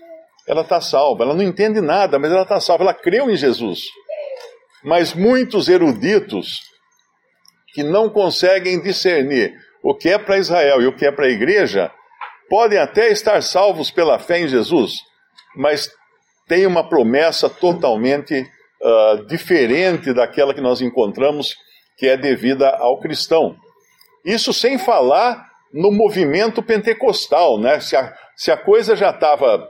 Ela 0.47 0.63
está 0.63 0.81
salva. 0.81 1.25
Ela 1.25 1.35
não 1.35 1.43
entende 1.43 1.83
nada, 1.83 2.19
mas 2.19 2.33
ela 2.33 2.43
está 2.43 2.59
salva. 2.59 2.85
Ela 2.85 2.95
creu 2.95 3.31
em 3.31 3.37
Jesus. 3.37 3.83
Mas 4.83 5.15
muitos 5.15 5.69
eruditos 5.69 6.63
que 7.75 7.83
não 7.83 8.09
conseguem 8.09 8.81
discernir 8.81 9.55
o 9.83 9.95
que 9.95 10.09
é 10.09 10.19
para 10.19 10.39
Israel 10.39 10.83
e 10.83 10.87
o 10.87 10.95
que 10.95 11.07
é 11.07 11.13
para 11.13 11.27
a 11.27 11.31
igreja, 11.31 11.91
podem 12.49 12.79
até 12.79 13.09
estar 13.11 13.43
salvos 13.43 13.91
pela 13.91 14.19
fé 14.19 14.41
em 14.41 14.49
Jesus, 14.49 14.95
mas 15.57 15.91
tem 16.47 16.67
uma 16.67 16.89
promessa 16.89 17.49
totalmente 17.49 18.41
uh, 18.41 19.27
diferente 19.27 20.13
daquela 20.13 20.55
que 20.55 20.61
nós 20.61 20.81
encontramos, 20.81 21.55
que 21.97 22.07
é 22.07 22.17
devida 22.17 22.71
ao 22.71 23.01
cristão. 23.01 23.55
Isso 24.25 24.53
sem 24.53 24.79
falar 24.79 25.47
no 25.73 25.93
movimento 25.93 26.63
pentecostal, 26.63 27.59
né? 27.61 27.81
Se 27.81 27.95
a, 27.95 28.15
se 28.35 28.51
a 28.51 28.57
coisa 28.57 28.97
já 28.97 29.11
estava 29.11 29.69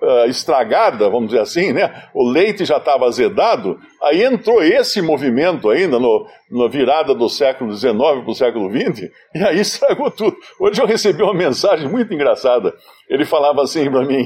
uh, 0.00 0.28
estragada, 0.28 1.08
vamos 1.08 1.28
dizer 1.28 1.40
assim, 1.40 1.72
né? 1.72 2.08
O 2.14 2.28
leite 2.28 2.64
já 2.64 2.76
estava 2.76 3.06
azedado, 3.06 3.78
aí 4.02 4.24
entrou 4.24 4.62
esse 4.62 5.00
movimento 5.00 5.70
ainda 5.70 5.98
no, 5.98 6.26
na 6.50 6.68
virada 6.68 7.14
do 7.14 7.28
século 7.28 7.72
XIX 7.72 7.94
para 7.94 8.30
o 8.30 8.34
século 8.34 8.70
XX, 8.70 9.10
e 9.34 9.44
aí 9.44 9.60
estragou 9.60 10.10
tudo. 10.10 10.36
Hoje 10.60 10.80
eu 10.80 10.86
recebi 10.86 11.22
uma 11.22 11.34
mensagem 11.34 11.88
muito 11.88 12.12
engraçada. 12.12 12.74
Ele 13.08 13.24
falava 13.24 13.62
assim 13.62 13.90
para 13.90 14.04
mim: 14.04 14.24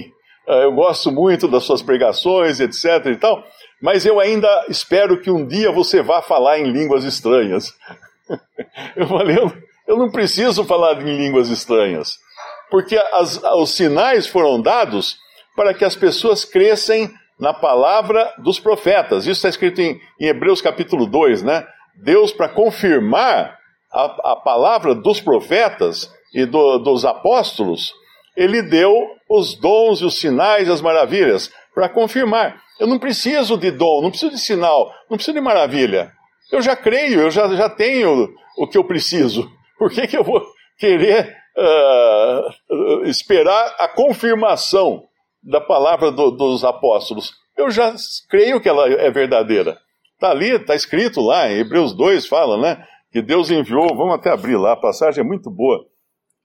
uh, 0.48 0.52
eu 0.62 0.72
gosto 0.72 1.10
muito 1.10 1.48
das 1.48 1.64
suas 1.64 1.82
pregações, 1.82 2.60
etc. 2.60 3.06
e 3.06 3.16
tal, 3.16 3.42
mas 3.80 4.04
eu 4.04 4.20
ainda 4.20 4.66
espero 4.68 5.20
que 5.20 5.30
um 5.30 5.46
dia 5.46 5.72
você 5.72 6.02
vá 6.02 6.20
falar 6.20 6.58
em 6.58 6.70
línguas 6.70 7.04
estranhas. 7.04 7.74
eu 8.94 9.06
falei, 9.06 9.36
eu, 9.88 9.96
não 9.96 10.10
preciso 10.10 10.64
falar 10.64 11.00
em 11.00 11.16
línguas 11.16 11.48
estranhas, 11.48 12.18
porque 12.70 12.96
as, 13.12 13.42
os 13.42 13.74
sinais 13.74 14.26
foram 14.26 14.60
dados 14.60 15.16
para 15.60 15.74
que 15.74 15.84
as 15.84 15.94
pessoas 15.94 16.42
crescem 16.42 17.12
na 17.38 17.52
palavra 17.52 18.32
dos 18.38 18.58
profetas. 18.58 19.24
Isso 19.24 19.32
está 19.32 19.50
escrito 19.50 19.78
em, 19.82 20.00
em 20.18 20.28
Hebreus 20.28 20.62
capítulo 20.62 21.04
2, 21.04 21.42
né? 21.42 21.66
Deus, 22.02 22.32
para 22.32 22.48
confirmar 22.48 23.58
a, 23.92 24.32
a, 24.32 24.36
palavra 24.36 24.94
dos 24.94 25.20
profetas 25.20 26.10
e 26.34 26.46
do, 26.46 26.78
dos 26.78 27.04
apóstolos, 27.04 27.92
ele 28.34 28.62
deu 28.62 28.90
os 29.28 29.54
dons, 29.54 30.00
os 30.00 30.18
sinais, 30.18 30.70
as 30.70 30.80
maravilhas, 30.80 31.52
para 31.74 31.90
confirmar. 31.90 32.58
Eu 32.80 32.86
não 32.86 32.98
preciso 32.98 33.58
de 33.58 33.70
dom, 33.70 34.00
não 34.00 34.08
preciso 34.08 34.32
de 34.32 34.40
sinal, 34.40 34.90
não 35.10 35.18
preciso 35.18 35.34
de 35.34 35.42
maravilha. 35.42 36.10
Eu 36.50 36.62
já 36.62 36.74
creio, 36.74 37.20
eu 37.20 37.30
já, 37.30 37.46
já 37.54 37.68
tenho 37.68 38.30
o 38.56 38.66
que 38.66 38.78
eu 38.78 38.84
preciso. 38.84 39.46
Por 39.78 39.90
que, 39.90 40.06
que 40.06 40.16
eu 40.16 40.24
vou 40.24 40.42
querer 40.78 41.36
uh, 41.58 43.04
esperar 43.04 43.76
a 43.78 43.88
confirmação 43.88 45.09
da 45.42 45.60
palavra 45.60 46.10
do, 46.10 46.30
dos 46.30 46.64
apóstolos. 46.64 47.32
Eu 47.56 47.70
já 47.70 47.94
creio 48.28 48.60
que 48.60 48.68
ela 48.68 48.88
é 48.88 49.10
verdadeira. 49.10 49.78
Está 50.14 50.30
ali, 50.30 50.50
está 50.50 50.74
escrito 50.74 51.20
lá, 51.20 51.50
em 51.50 51.60
Hebreus 51.60 51.94
2 51.94 52.26
fala, 52.26 52.58
né? 52.58 52.84
Que 53.10 53.22
Deus 53.22 53.50
enviou, 53.50 53.88
vamos 53.96 54.14
até 54.14 54.30
abrir 54.30 54.56
lá, 54.56 54.72
a 54.72 54.76
passagem 54.76 55.24
é 55.24 55.26
muito 55.26 55.50
boa. 55.50 55.84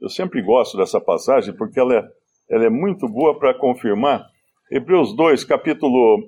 Eu 0.01 0.09
sempre 0.09 0.41
gosto 0.41 0.77
dessa 0.77 0.99
passagem 0.99 1.53
porque 1.55 1.79
ela 1.79 1.93
é, 1.93 2.03
ela 2.49 2.65
é 2.65 2.69
muito 2.69 3.07
boa 3.07 3.37
para 3.37 3.53
confirmar. 3.53 4.25
Hebreus 4.71 5.15
2, 5.15 5.43
capítulo, 5.43 6.23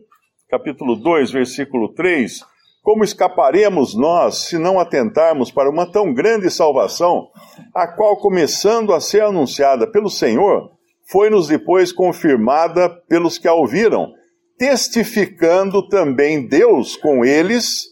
capítulo 0.49 0.95
2, 0.95 1.31
versículo 1.31 1.93
3. 1.93 2.45
Como 2.83 3.03
escaparemos 3.03 3.95
nós 3.95 4.45
se 4.45 4.57
não 4.57 4.79
atentarmos 4.79 5.51
para 5.51 5.69
uma 5.69 5.91
tão 5.91 6.13
grande 6.13 6.49
salvação, 6.49 7.29
a 7.73 7.87
qual, 7.87 8.15
começando 8.17 8.93
a 8.93 9.01
ser 9.01 9.23
anunciada 9.23 9.85
pelo 9.91 10.09
Senhor, 10.09 10.76
foi-nos 11.09 11.47
depois 11.47 11.91
confirmada 11.91 12.89
pelos 13.07 13.37
que 13.37 13.47
a 13.47 13.53
ouviram, 13.53 14.11
testificando 14.57 15.87
também 15.87 16.47
Deus 16.47 16.95
com 16.97 17.23
eles, 17.23 17.85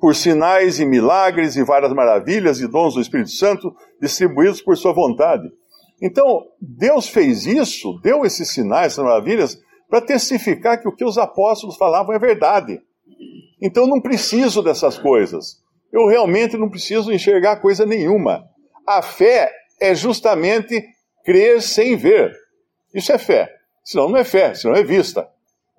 por 0.00 0.14
sinais 0.14 0.78
e 0.78 0.86
milagres 0.86 1.56
e 1.56 1.64
várias 1.64 1.92
maravilhas 1.92 2.60
e 2.60 2.68
dons 2.68 2.94
do 2.94 3.00
Espírito 3.00 3.30
Santo 3.30 3.74
distribuídos 4.00 4.62
por 4.62 4.76
sua 4.76 4.92
vontade. 4.92 5.48
Então, 6.00 6.44
Deus 6.60 7.08
fez 7.08 7.44
isso, 7.44 7.98
deu 8.02 8.24
esses 8.24 8.48
sinais, 8.50 8.92
essas 8.92 9.04
maravilhas, 9.04 9.58
para 9.90 10.00
testificar 10.00 10.80
que 10.80 10.88
o 10.88 10.94
que 10.94 11.04
os 11.04 11.18
apóstolos 11.18 11.76
falavam 11.76 12.14
é 12.14 12.18
verdade. 12.18 12.80
Então, 13.60 13.86
não 13.86 14.00
preciso 14.00 14.62
dessas 14.62 14.96
coisas. 14.96 15.56
Eu 15.92 16.06
realmente 16.06 16.56
não 16.56 16.70
preciso 16.70 17.12
enxergar 17.12 17.60
coisa 17.60 17.84
nenhuma. 17.84 18.44
A 18.86 19.02
fé 19.02 19.50
é 19.80 19.94
justamente 19.94 20.80
crer 21.24 21.60
sem 21.62 21.96
ver. 21.96 22.34
Isso 22.94 23.12
é 23.12 23.18
fé. 23.18 23.54
Senão 23.84 24.08
não 24.08 24.18
é 24.18 24.24
fé, 24.24 24.54
senão 24.54 24.74
é 24.74 24.82
vista. 24.82 25.28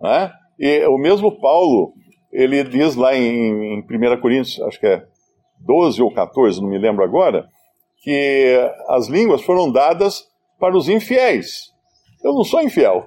Né? 0.01 0.31
E 0.59 0.85
o 0.87 0.97
mesmo 0.97 1.39
Paulo, 1.39 1.93
ele 2.31 2.63
diz 2.63 2.95
lá 2.95 3.15
em, 3.15 3.79
em 3.79 3.79
1 3.81 4.21
Coríntios, 4.21 4.61
acho 4.61 4.79
que 4.79 4.87
é 4.87 5.05
12 5.59 6.01
ou 6.01 6.11
14, 6.11 6.61
não 6.61 6.69
me 6.69 6.77
lembro 6.77 7.03
agora, 7.03 7.47
que 8.01 8.71
as 8.87 9.07
línguas 9.07 9.41
foram 9.41 9.71
dadas 9.71 10.27
para 10.59 10.77
os 10.77 10.87
infiéis. 10.89 11.71
Eu 12.23 12.33
não 12.33 12.43
sou 12.43 12.61
infiel. 12.61 13.05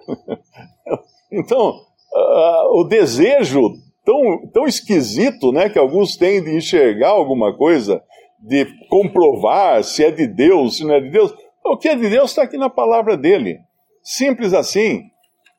então, 1.33 1.71
uh, 1.71 2.81
o 2.81 2.85
desejo 2.85 3.75
tão, 4.05 4.47
tão 4.53 4.67
esquisito 4.67 5.53
né, 5.53 5.69
que 5.69 5.79
alguns 5.79 6.17
têm 6.17 6.43
de 6.43 6.55
enxergar 6.55 7.11
alguma 7.11 7.57
coisa, 7.57 8.03
de 8.41 8.67
comprovar 8.89 9.83
se 9.85 10.05
é 10.05 10.11
de 10.11 10.27
Deus, 10.27 10.77
se 10.77 10.85
não 10.85 10.95
é 10.95 11.01
de 11.01 11.11
Deus, 11.11 11.35
o 11.65 11.77
que 11.77 11.89
é 11.89 11.95
de 11.95 12.09
Deus 12.09 12.31
está 12.31 12.43
aqui 12.43 12.57
na 12.57 12.71
palavra 12.71 13.17
dele. 13.17 13.59
Simples 14.03 14.53
assim. 14.53 15.05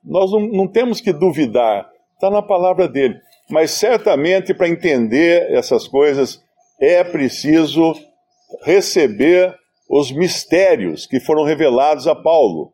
Nós 0.03 0.31
não, 0.31 0.41
não 0.41 0.67
temos 0.67 0.99
que 0.99 1.13
duvidar. 1.13 1.89
Está 2.15 2.29
na 2.29 2.41
palavra 2.41 2.87
dele. 2.87 3.19
Mas 3.49 3.71
certamente 3.71 4.53
para 4.53 4.67
entender 4.67 5.51
essas 5.51 5.87
coisas 5.87 6.41
é 6.79 7.03
preciso 7.03 7.93
receber 8.63 9.55
os 9.89 10.11
mistérios 10.11 11.05
que 11.05 11.19
foram 11.19 11.43
revelados 11.43 12.07
a 12.07 12.15
Paulo. 12.15 12.71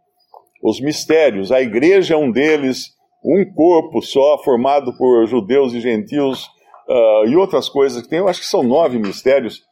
Os 0.63 0.79
mistérios. 0.81 1.51
A 1.51 1.62
igreja 1.62 2.15
é 2.15 2.17
um 2.17 2.31
deles, 2.31 2.93
um 3.24 3.45
corpo 3.53 4.01
só, 4.01 4.38
formado 4.43 4.95
por 4.98 5.25
judeus 5.25 5.74
e 5.74 5.79
gentios 5.79 6.45
uh, 6.88 7.27
e 7.27 7.36
outras 7.36 7.69
coisas 7.69 8.01
que 8.01 8.09
tem. 8.09 8.19
Eu 8.19 8.27
acho 8.27 8.41
que 8.41 8.48
são 8.48 8.63
nove 8.63 8.98
mistérios. 8.98 9.63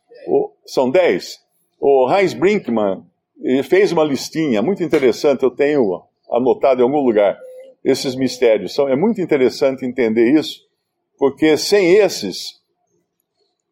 são 0.65 0.89
dez. 0.89 1.39
O 1.79 2.09
Heinz 2.11 2.33
Brinkman 2.33 3.03
ele 3.41 3.63
fez 3.63 3.91
uma 3.91 4.03
listinha 4.03 4.61
muito 4.61 4.83
interessante, 4.83 5.43
eu 5.43 5.51
tenho 5.51 6.01
anotado 6.31 6.81
em 6.81 6.83
algum 6.83 6.99
lugar 6.99 7.37
esses 7.83 8.15
mistérios. 8.15 8.73
São, 8.73 8.89
é 8.89 8.95
muito 8.95 9.21
interessante 9.21 9.85
entender 9.85 10.31
isso, 10.33 10.61
porque 11.17 11.57
sem 11.57 11.95
esses, 11.95 12.57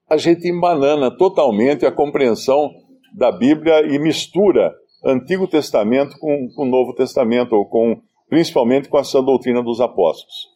a 0.10 0.18
gente 0.18 0.48
embanana 0.48 1.16
totalmente 1.16 1.86
a 1.86 1.92
compreensão 1.92 2.72
da 3.14 3.32
Bíblia 3.32 3.82
e 3.88 3.98
mistura 3.98 4.74
Antigo 5.04 5.48
Testamento 5.48 6.18
com, 6.20 6.50
com 6.56 6.64
o 6.64 6.70
Novo 6.70 6.94
Testamento, 6.94 7.54
ou 7.54 7.66
com, 7.66 8.02
principalmente 8.30 8.90
com 8.90 8.98
a 8.98 9.04
sã 9.04 9.24
doutrina 9.24 9.62
dos 9.62 9.80
apóstolos. 9.80 10.50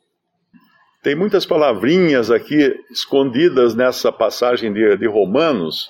Tem 1.03 1.15
muitas 1.15 1.45
palavrinhas 1.45 2.29
aqui 2.29 2.75
escondidas 2.91 3.73
nessa 3.73 4.11
passagem 4.11 4.73
de, 4.73 4.97
de 4.97 5.07
Romanos 5.07 5.89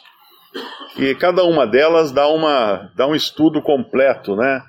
e 0.97 1.15
cada 1.15 1.43
uma 1.43 1.65
delas 1.65 2.11
dá, 2.11 2.27
uma, 2.27 2.91
dá 2.95 3.07
um 3.07 3.15
estudo 3.15 3.61
completo, 3.61 4.35
né? 4.35 4.61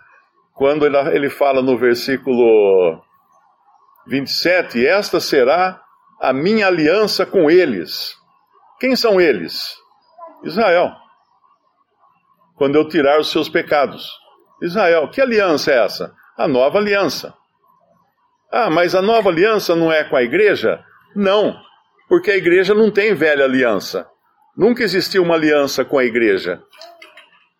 Quando 0.55 0.85
ele, 0.85 1.31
fala 1.31 1.63
no 1.63 1.79
versículo 1.79 3.03
27, 4.07 4.87
esta 4.87 5.19
será 5.19 5.81
a 6.21 6.33
minha 6.33 6.67
aliança 6.67 7.25
com 7.25 7.51
eles. 7.51 8.15
Quem 8.79 8.95
são 8.95 9.21
eles? 9.21 9.75
Israel. 10.45 10.93
Quando 12.57 12.77
eu 12.77 12.87
tirar 12.87 13.19
os 13.19 13.31
seus 13.31 13.49
pecados. 13.49 14.11
Israel, 14.63 15.09
que 15.09 15.21
aliança 15.21 15.73
é 15.73 15.83
essa? 15.83 16.15
A 16.37 16.47
nova 16.47 16.79
aliança. 16.79 17.35
Ah, 18.53 18.69
mas 18.69 18.95
a 18.95 19.01
nova 19.01 19.31
aliança 19.31 19.75
não 19.75 19.91
é 19.91 20.05
com 20.05 20.17
a 20.17 20.23
igreja? 20.23 20.85
Não, 21.17 21.57
porque 22.09 22.31
a 22.31 22.37
igreja 22.37 22.75
não 22.75 22.91
tem 22.91 23.15
velha 23.15 23.45
aliança. 23.45 24.07
Nunca 24.61 24.85
existiu 24.85 25.23
uma 25.23 25.37
aliança 25.37 25.87
com 25.87 25.99
a 25.99 26.05
igreja. 26.05 26.61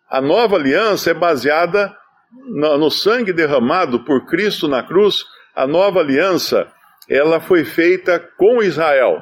A 0.07 0.21
nova 0.21 0.55
aliança 0.55 1.09
é 1.09 1.13
baseada 1.15 1.91
no 2.31 2.91
sangue 2.91 3.33
derramado 3.33 4.05
por 4.05 4.27
Cristo 4.27 4.67
na 4.67 4.83
cruz. 4.83 5.25
A 5.55 5.65
nova 5.65 5.99
aliança, 5.99 6.67
ela 7.09 7.39
foi 7.39 7.65
feita 7.65 8.19
com 8.37 8.61
Israel, 8.61 9.19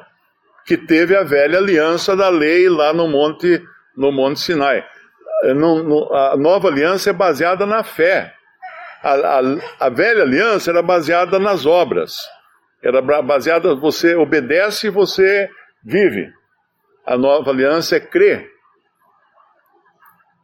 que 0.66 0.76
teve 0.76 1.16
a 1.16 1.24
velha 1.24 1.58
aliança 1.58 2.18
da 2.18 2.28
lei 2.28 2.68
lá 2.68 2.92
no 2.92 3.08
monte, 3.08 3.64
no 3.96 4.12
monte 4.12 4.42
Sinai. 4.42 4.84
a 5.46 6.36
nova 6.36 6.68
aliança 6.68 7.12
é 7.12 7.14
baseada 7.14 7.66
na 7.66 7.82
fé. 7.82 8.34
A, 9.02 9.14
a, 9.14 9.42
a 9.80 9.90
velha 9.90 10.24
aliança 10.24 10.70
era 10.70 10.82
baseada 10.82 11.40
nas 11.40 11.66
obras. 11.66 12.18
Era 12.84 13.02
baseada, 13.22 13.74
você 13.74 14.16
obedece 14.16 14.88
e 14.88 14.90
você 14.90 15.50
vive 15.82 16.38
a 17.10 17.18
nova 17.18 17.50
aliança 17.50 17.96
é 17.96 18.00
crer. 18.00 18.48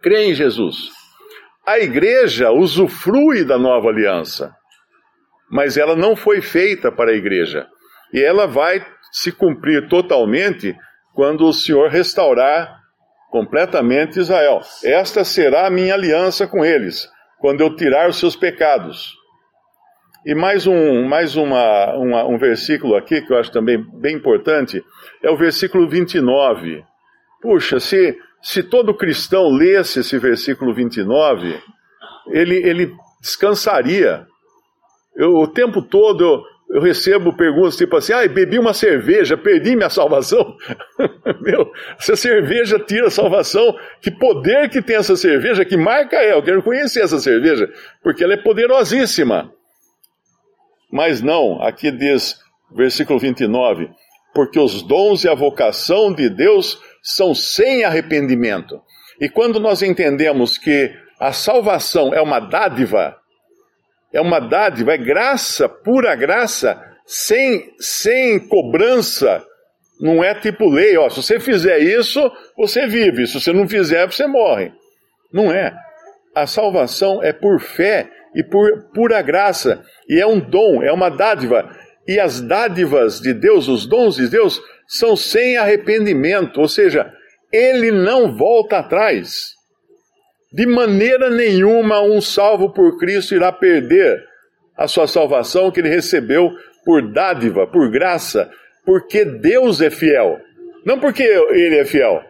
Crer 0.02 0.30
em 0.30 0.34
Jesus. 0.34 0.90
A 1.64 1.78
igreja 1.78 2.52
usufrui 2.52 3.46
da 3.46 3.56
nova 3.56 3.90
aliança, 3.90 4.52
mas 5.48 5.78
ela 5.78 5.96
não 5.96 6.16
foi 6.16 6.42
feita 6.42 6.92
para 6.92 7.12
a 7.12 7.16
igreja. 7.16 7.68
E 8.12 8.20
ela 8.20 8.48
vai 8.48 8.84
se 9.12 9.32
cumprir 9.32 9.88
totalmente 9.88 10.76
quando 11.14 11.46
o 11.46 11.54
Senhor 11.54 11.88
restaurar 11.88 12.80
completamente 13.30 14.20
Israel. 14.20 14.62
Esta 14.84 15.24
será 15.24 15.68
a 15.68 15.72
minha 15.72 15.94
aliança 15.94 16.48
com 16.48 16.66
eles, 16.66 17.08
quando 17.38 17.62
eu 17.62 17.76
tirar 17.76 18.10
os 18.10 18.18
seus 18.18 18.36
pecados. 18.36 19.14
E 20.26 20.34
mais 20.34 20.66
um, 20.66 21.04
mais 21.08 21.36
uma, 21.36 21.94
uma, 21.94 22.26
um 22.26 22.36
versículo 22.36 22.96
aqui 22.96 23.22
que 23.22 23.32
eu 23.32 23.38
acho 23.38 23.52
também 23.52 23.78
bem 24.02 24.16
importante, 24.16 24.84
é 25.24 25.30
o 25.30 25.38
versículo 25.38 25.88
29. 25.88 26.84
Puxa, 27.40 27.80
se, 27.80 28.18
se 28.42 28.64
todo 28.64 28.98
cristão 28.98 29.48
lesse 29.52 30.00
esse 30.00 30.18
versículo 30.18 30.74
29, 30.74 31.62
ele, 32.32 32.56
ele 32.56 32.92
descansaria. 33.22 34.26
Eu, 35.16 35.36
o 35.36 35.48
tempo 35.48 35.80
todo 35.84 36.24
eu, 36.24 36.42
eu 36.78 36.82
recebo 36.82 37.38
perguntas 37.38 37.78
tipo 37.78 37.96
assim: 37.96 38.14
ah, 38.14 38.28
bebi 38.28 38.58
uma 38.58 38.74
cerveja, 38.74 39.38
perdi 39.38 39.76
minha 39.76 39.92
salvação. 39.92 40.58
Meu, 41.40 41.72
se 42.00 42.14
a 42.14 42.16
cerveja 42.16 42.80
tira 42.80 43.08
a 43.08 43.12
salvação, 43.12 43.76
que 44.02 44.10
poder 44.10 44.70
que 44.70 44.82
tem 44.82 44.96
essa 44.96 45.16
cerveja, 45.16 45.64
que 45.64 45.78
marca 45.78 46.18
é? 46.18 46.34
Eu 46.34 46.42
quero 46.42 46.64
conhecer 46.64 47.04
essa 47.04 47.20
cerveja, 47.20 47.72
porque 48.02 48.24
ela 48.24 48.34
é 48.34 48.38
poderosíssima. 48.38 49.54
Mas 50.96 51.22
não, 51.22 51.62
aqui 51.62 51.92
diz, 51.92 52.40
versículo 52.74 53.20
29, 53.20 53.90
porque 54.34 54.58
os 54.58 54.82
dons 54.82 55.26
e 55.26 55.28
a 55.28 55.36
vocação 55.36 56.14
de 56.14 56.30
Deus 56.30 56.80
são 57.04 57.36
sem 57.36 57.84
arrependimento. 57.84 58.82
E 59.20 59.28
quando 59.28 59.60
nós 59.60 59.82
entendemos 59.82 60.58
que 60.58 60.96
a 61.20 61.34
salvação 61.34 62.14
é 62.14 62.22
uma 62.22 62.40
dádiva, 62.40 63.18
é 64.14 64.22
uma 64.22 64.40
dádiva, 64.40 64.94
é 64.94 64.98
graça, 64.98 65.68
pura 65.68 66.16
graça, 66.16 66.82
sem, 67.06 67.74
sem 67.78 68.40
cobrança. 68.48 69.44
Não 70.00 70.24
é 70.24 70.34
tipo 70.34 70.70
lei, 70.70 70.96
ó, 70.98 71.10
se 71.10 71.22
você 71.22 71.42
fizer 71.42 71.80
isso, 71.80 72.32
você 72.56 72.88
vive, 72.88 73.28
se 73.28 73.34
você 73.34 73.52
não 73.52 73.68
fizer, 73.68 74.10
você 74.10 74.28
morre. 74.28 74.72
Não 75.30 75.52
é. 75.52 75.76
A 76.34 76.48
salvação 76.48 77.22
é 77.22 77.34
por 77.34 77.60
fé 77.60 78.10
e 78.36 78.44
por 78.44 78.92
pura 78.94 79.22
graça, 79.22 79.82
e 80.10 80.20
é 80.20 80.28
um 80.28 80.40
dom, 80.40 80.84
é 80.84 80.92
uma 80.92 81.10
dádiva. 81.10 81.70
E 82.06 82.20
as 82.20 82.42
dádivas 82.42 83.20
de 83.20 83.34
Deus, 83.34 83.68
os 83.68 83.88
dons 83.88 84.18
de 84.18 84.28
Deus, 84.28 84.62
são 84.88 85.16
sem 85.16 85.58
arrependimento, 85.58 86.60
ou 86.60 86.68
seja, 86.68 87.12
ele 87.52 87.92
não 87.92 88.36
volta 88.36 88.80
atrás. 88.80 89.56
De 90.54 90.66
maneira 90.66 91.30
nenhuma 91.30 92.02
um 92.02 92.22
salvo 92.22 92.72
por 92.72 92.98
Cristo 93.00 93.34
irá 93.34 93.52
perder 93.52 94.24
a 94.78 94.88
sua 94.88 95.08
salvação 95.08 95.72
que 95.72 95.80
ele 95.80 95.90
recebeu 95.90 96.52
por 96.84 97.12
dádiva, 97.12 97.66
por 97.66 97.90
graça, 97.90 98.52
porque 98.86 99.26
Deus 99.26 99.82
é 99.82 99.90
fiel. 99.90 100.38
Não 100.86 101.00
porque 101.00 101.24
ele 101.24 101.78
é 101.78 101.86
fiel. 101.86 102.22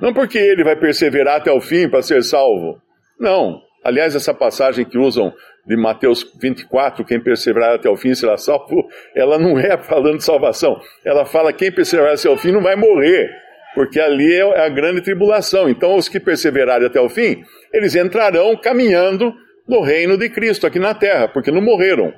Não 0.00 0.12
porque 0.12 0.38
ele 0.38 0.64
vai 0.64 0.74
perseverar 0.74 1.36
até 1.36 1.52
o 1.52 1.60
fim 1.60 1.88
para 1.88 2.02
ser 2.02 2.24
salvo. 2.24 2.80
Não. 3.20 3.60
Aliás, 3.84 4.14
essa 4.14 4.32
passagem 4.32 4.84
que 4.84 4.98
usam 4.98 5.32
de 5.66 5.76
Mateus 5.76 6.24
24, 6.40 7.04
quem 7.04 7.20
perseverar 7.20 7.74
até 7.74 7.88
o 7.88 7.96
fim 7.96 8.14
será 8.14 8.36
salvo, 8.36 8.88
ela 9.14 9.38
não 9.38 9.58
é 9.58 9.76
falando 9.78 10.18
de 10.18 10.24
salvação. 10.24 10.80
Ela 11.04 11.24
fala 11.24 11.52
quem 11.52 11.72
perseverar 11.72 12.14
até 12.14 12.28
o 12.28 12.36
fim 12.36 12.52
não 12.52 12.62
vai 12.62 12.76
morrer 12.76 13.42
porque 13.74 14.00
ali 14.00 14.34
é 14.34 14.64
a 14.64 14.68
grande 14.68 15.00
tribulação. 15.00 15.68
Então, 15.68 15.96
os 15.96 16.08
que 16.08 16.20
perseverarem 16.20 16.86
até 16.86 17.00
o 17.00 17.08
fim, 17.08 17.42
eles 17.72 17.94
entrarão 17.94 18.56
caminhando 18.56 19.34
no 19.66 19.80
reino 19.80 20.16
de 20.16 20.28
Cristo 20.28 20.66
aqui 20.66 20.78
na 20.78 20.94
terra, 20.94 21.28
porque 21.28 21.50
não 21.50 21.62
morreram. 21.62 22.12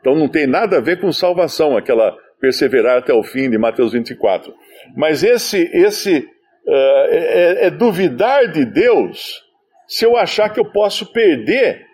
Então, 0.00 0.14
não 0.14 0.28
tem 0.28 0.46
nada 0.46 0.76
a 0.76 0.80
ver 0.80 1.00
com 1.00 1.10
salvação, 1.12 1.76
aquela 1.76 2.14
perseverar 2.40 2.98
até 2.98 3.12
o 3.12 3.22
fim 3.22 3.48
de 3.48 3.58
Mateus 3.58 3.92
24. 3.92 4.52
Mas 4.96 5.22
esse, 5.22 5.70
esse 5.72 6.18
uh, 6.18 7.06
é, 7.08 7.66
é 7.66 7.70
duvidar 7.70 8.50
de 8.52 8.64
Deus 8.64 9.42
se 9.88 10.04
eu 10.04 10.16
achar 10.16 10.52
que 10.52 10.60
eu 10.60 10.70
posso 10.70 11.12
perder 11.12 11.84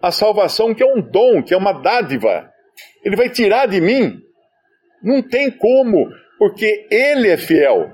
a 0.00 0.10
salvação, 0.10 0.74
que 0.74 0.82
é 0.82 0.86
um 0.86 1.00
dom, 1.00 1.42
que 1.42 1.52
é 1.52 1.56
uma 1.56 1.72
dádiva. 1.72 2.50
Ele 3.04 3.16
vai 3.16 3.28
tirar 3.28 3.66
de 3.66 3.80
mim. 3.80 4.20
Não 5.02 5.22
tem 5.22 5.50
como, 5.50 6.08
porque 6.38 6.86
Ele 6.90 7.28
é 7.28 7.36
fiel. 7.36 7.92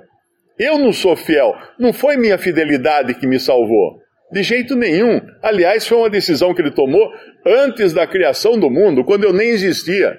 Eu 0.58 0.78
não 0.78 0.92
sou 0.92 1.16
fiel. 1.16 1.56
Não 1.78 1.92
foi 1.92 2.16
minha 2.16 2.38
fidelidade 2.38 3.14
que 3.14 3.26
me 3.26 3.40
salvou. 3.40 4.00
De 4.30 4.42
jeito 4.42 4.76
nenhum. 4.76 5.20
Aliás, 5.42 5.86
foi 5.86 5.98
uma 5.98 6.10
decisão 6.10 6.54
que 6.54 6.60
ele 6.60 6.70
tomou 6.70 7.12
antes 7.44 7.92
da 7.92 8.06
criação 8.06 8.58
do 8.58 8.70
mundo, 8.70 9.04
quando 9.04 9.24
eu 9.24 9.32
nem 9.32 9.48
existia. 9.48 10.18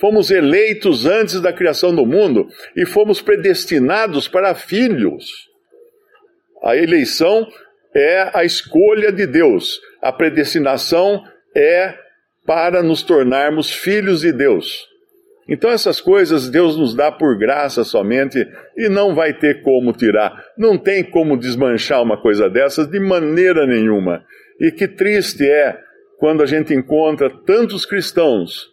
Fomos 0.00 0.30
eleitos 0.30 1.06
antes 1.06 1.40
da 1.40 1.52
criação 1.52 1.94
do 1.94 2.04
mundo 2.04 2.48
e 2.76 2.84
fomos 2.84 3.22
predestinados 3.22 4.26
para 4.26 4.54
filhos. 4.54 5.48
A 6.62 6.76
eleição 6.76 7.46
é 7.94 8.30
a 8.32 8.44
escolha 8.44 9.12
de 9.12 9.26
Deus. 9.26 9.80
A 10.00 10.12
predestinação 10.12 11.22
é 11.54 11.94
para 12.46 12.82
nos 12.82 13.02
tornarmos 13.02 13.70
filhos 13.70 14.22
de 14.22 14.32
Deus. 14.32 14.86
Então 15.48 15.70
essas 15.70 16.00
coisas 16.00 16.48
Deus 16.48 16.76
nos 16.76 16.94
dá 16.94 17.10
por 17.10 17.36
graça 17.36 17.84
somente 17.84 18.46
e 18.76 18.88
não 18.88 19.14
vai 19.14 19.34
ter 19.34 19.62
como 19.62 19.92
tirar. 19.92 20.44
Não 20.56 20.78
tem 20.78 21.02
como 21.04 21.36
desmanchar 21.36 22.02
uma 22.02 22.20
coisa 22.20 22.48
dessas 22.48 22.86
de 22.86 23.00
maneira 23.00 23.66
nenhuma. 23.66 24.24
E 24.60 24.70
que 24.70 24.86
triste 24.86 25.48
é 25.48 25.78
quando 26.18 26.42
a 26.42 26.46
gente 26.46 26.72
encontra 26.72 27.28
tantos 27.44 27.84
cristãos 27.84 28.66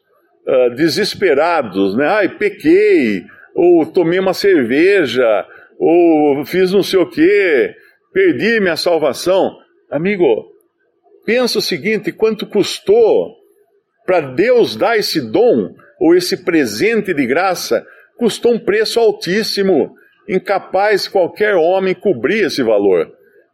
uh, 0.48 0.76
desesperados, 0.76 1.98
né? 1.98 2.08
Ai, 2.08 2.30
pequei, 2.30 3.24
ou 3.56 3.86
tomei 3.88 4.20
uma 4.20 4.34
cerveja, 4.34 5.46
ou 5.80 6.46
fiz 6.46 6.72
não 6.72 6.84
sei 6.84 7.00
o 7.00 7.10
quê, 7.10 7.74
perdi 8.14 8.60
minha 8.60 8.76
salvação. 8.76 9.56
Amigo, 9.90 10.26
pensa 11.26 11.60
o 11.60 11.62
seguinte: 11.62 12.12
quanto 12.12 12.46
custou 12.46 13.36
para 14.06 14.22
Deus 14.22 14.76
dar 14.76 14.98
esse 14.98 15.22
dom? 15.22 15.74
ou 16.00 16.16
esse 16.16 16.38
presente 16.44 17.14
de 17.14 17.28
graça 17.28 17.86
custou 18.18 18.54
um 18.54 18.60
preço 18.60 19.00
altíssimo, 19.00 19.94
incapaz 20.28 21.08
qualquer 21.08 21.56
homem 21.56 21.94
cobrir 21.94 22.46
esse 22.46 22.64
valor. 22.64 23.12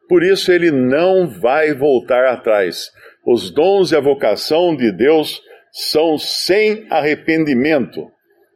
Por 0.08 0.24
isso 0.24 0.52
ele 0.52 0.72
não 0.72 1.28
vai 1.28 1.74
voltar 1.74 2.26
atrás. 2.26 2.92
Os 3.26 3.50
dons 3.50 3.92
e 3.92 3.96
a 3.96 4.00
vocação 4.00 4.76
de 4.76 4.92
Deus 4.92 5.42
são 5.72 6.18
sem 6.18 6.86
arrependimento. 6.90 8.08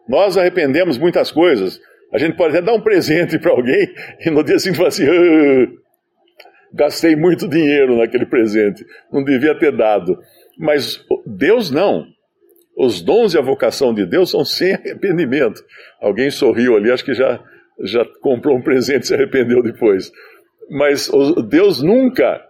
Nós 0.07 0.37
arrependemos 0.37 0.97
muitas 0.97 1.31
coisas. 1.31 1.79
A 2.13 2.17
gente 2.17 2.35
pode 2.35 2.55
até 2.55 2.65
dar 2.65 2.73
um 2.73 2.81
presente 2.81 3.39
para 3.39 3.51
alguém 3.51 3.93
e 4.23 4.29
no 4.29 4.43
dia 4.43 4.59
seguinte 4.59 4.77
falar 4.77 4.89
assim: 4.89 5.07
ah, 5.07 5.67
gastei 6.73 7.15
muito 7.15 7.47
dinheiro 7.47 7.97
naquele 7.97 8.25
presente, 8.25 8.85
não 9.11 9.23
devia 9.23 9.57
ter 9.57 9.75
dado. 9.75 10.17
Mas 10.57 11.03
Deus 11.25 11.71
não. 11.71 12.05
Os 12.77 13.01
dons 13.01 13.33
e 13.33 13.37
a 13.37 13.41
vocação 13.41 13.93
de 13.93 14.05
Deus 14.05 14.31
são 14.31 14.45
sem 14.45 14.73
arrependimento. 14.73 15.61
Alguém 16.01 16.29
sorriu 16.31 16.77
ali, 16.77 16.91
acho 16.91 17.03
que 17.03 17.13
já, 17.13 17.43
já 17.83 18.05
comprou 18.21 18.57
um 18.57 18.61
presente 18.61 19.03
e 19.03 19.07
se 19.07 19.13
arrependeu 19.13 19.61
depois. 19.61 20.11
Mas 20.69 21.09
Deus 21.49 21.81
nunca, 21.81 22.41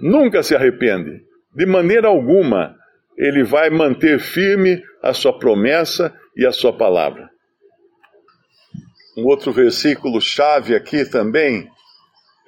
nunca 0.00 0.42
se 0.42 0.54
arrepende. 0.54 1.22
De 1.54 1.66
maneira 1.66 2.08
alguma, 2.08 2.74
ele 3.18 3.42
vai 3.42 3.68
manter 3.70 4.18
firme 4.18 4.82
a 5.02 5.12
sua 5.12 5.38
promessa 5.38 6.14
e 6.36 6.46
a 6.46 6.52
sua 6.52 6.72
palavra. 6.72 7.28
Um 9.16 9.24
outro 9.24 9.52
versículo 9.52 10.20
chave 10.20 10.74
aqui 10.74 11.08
também 11.08 11.68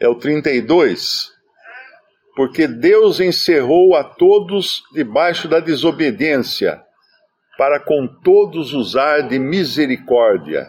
é 0.00 0.08
o 0.08 0.14
32. 0.14 1.32
Porque 2.34 2.66
Deus 2.66 3.20
encerrou 3.20 3.96
a 3.96 4.04
todos 4.04 4.82
debaixo 4.92 5.48
da 5.48 5.58
desobediência 5.60 6.80
para 7.56 7.80
com 7.80 8.06
todos 8.06 8.72
usar 8.72 9.22
de 9.22 9.38
misericórdia. 9.38 10.68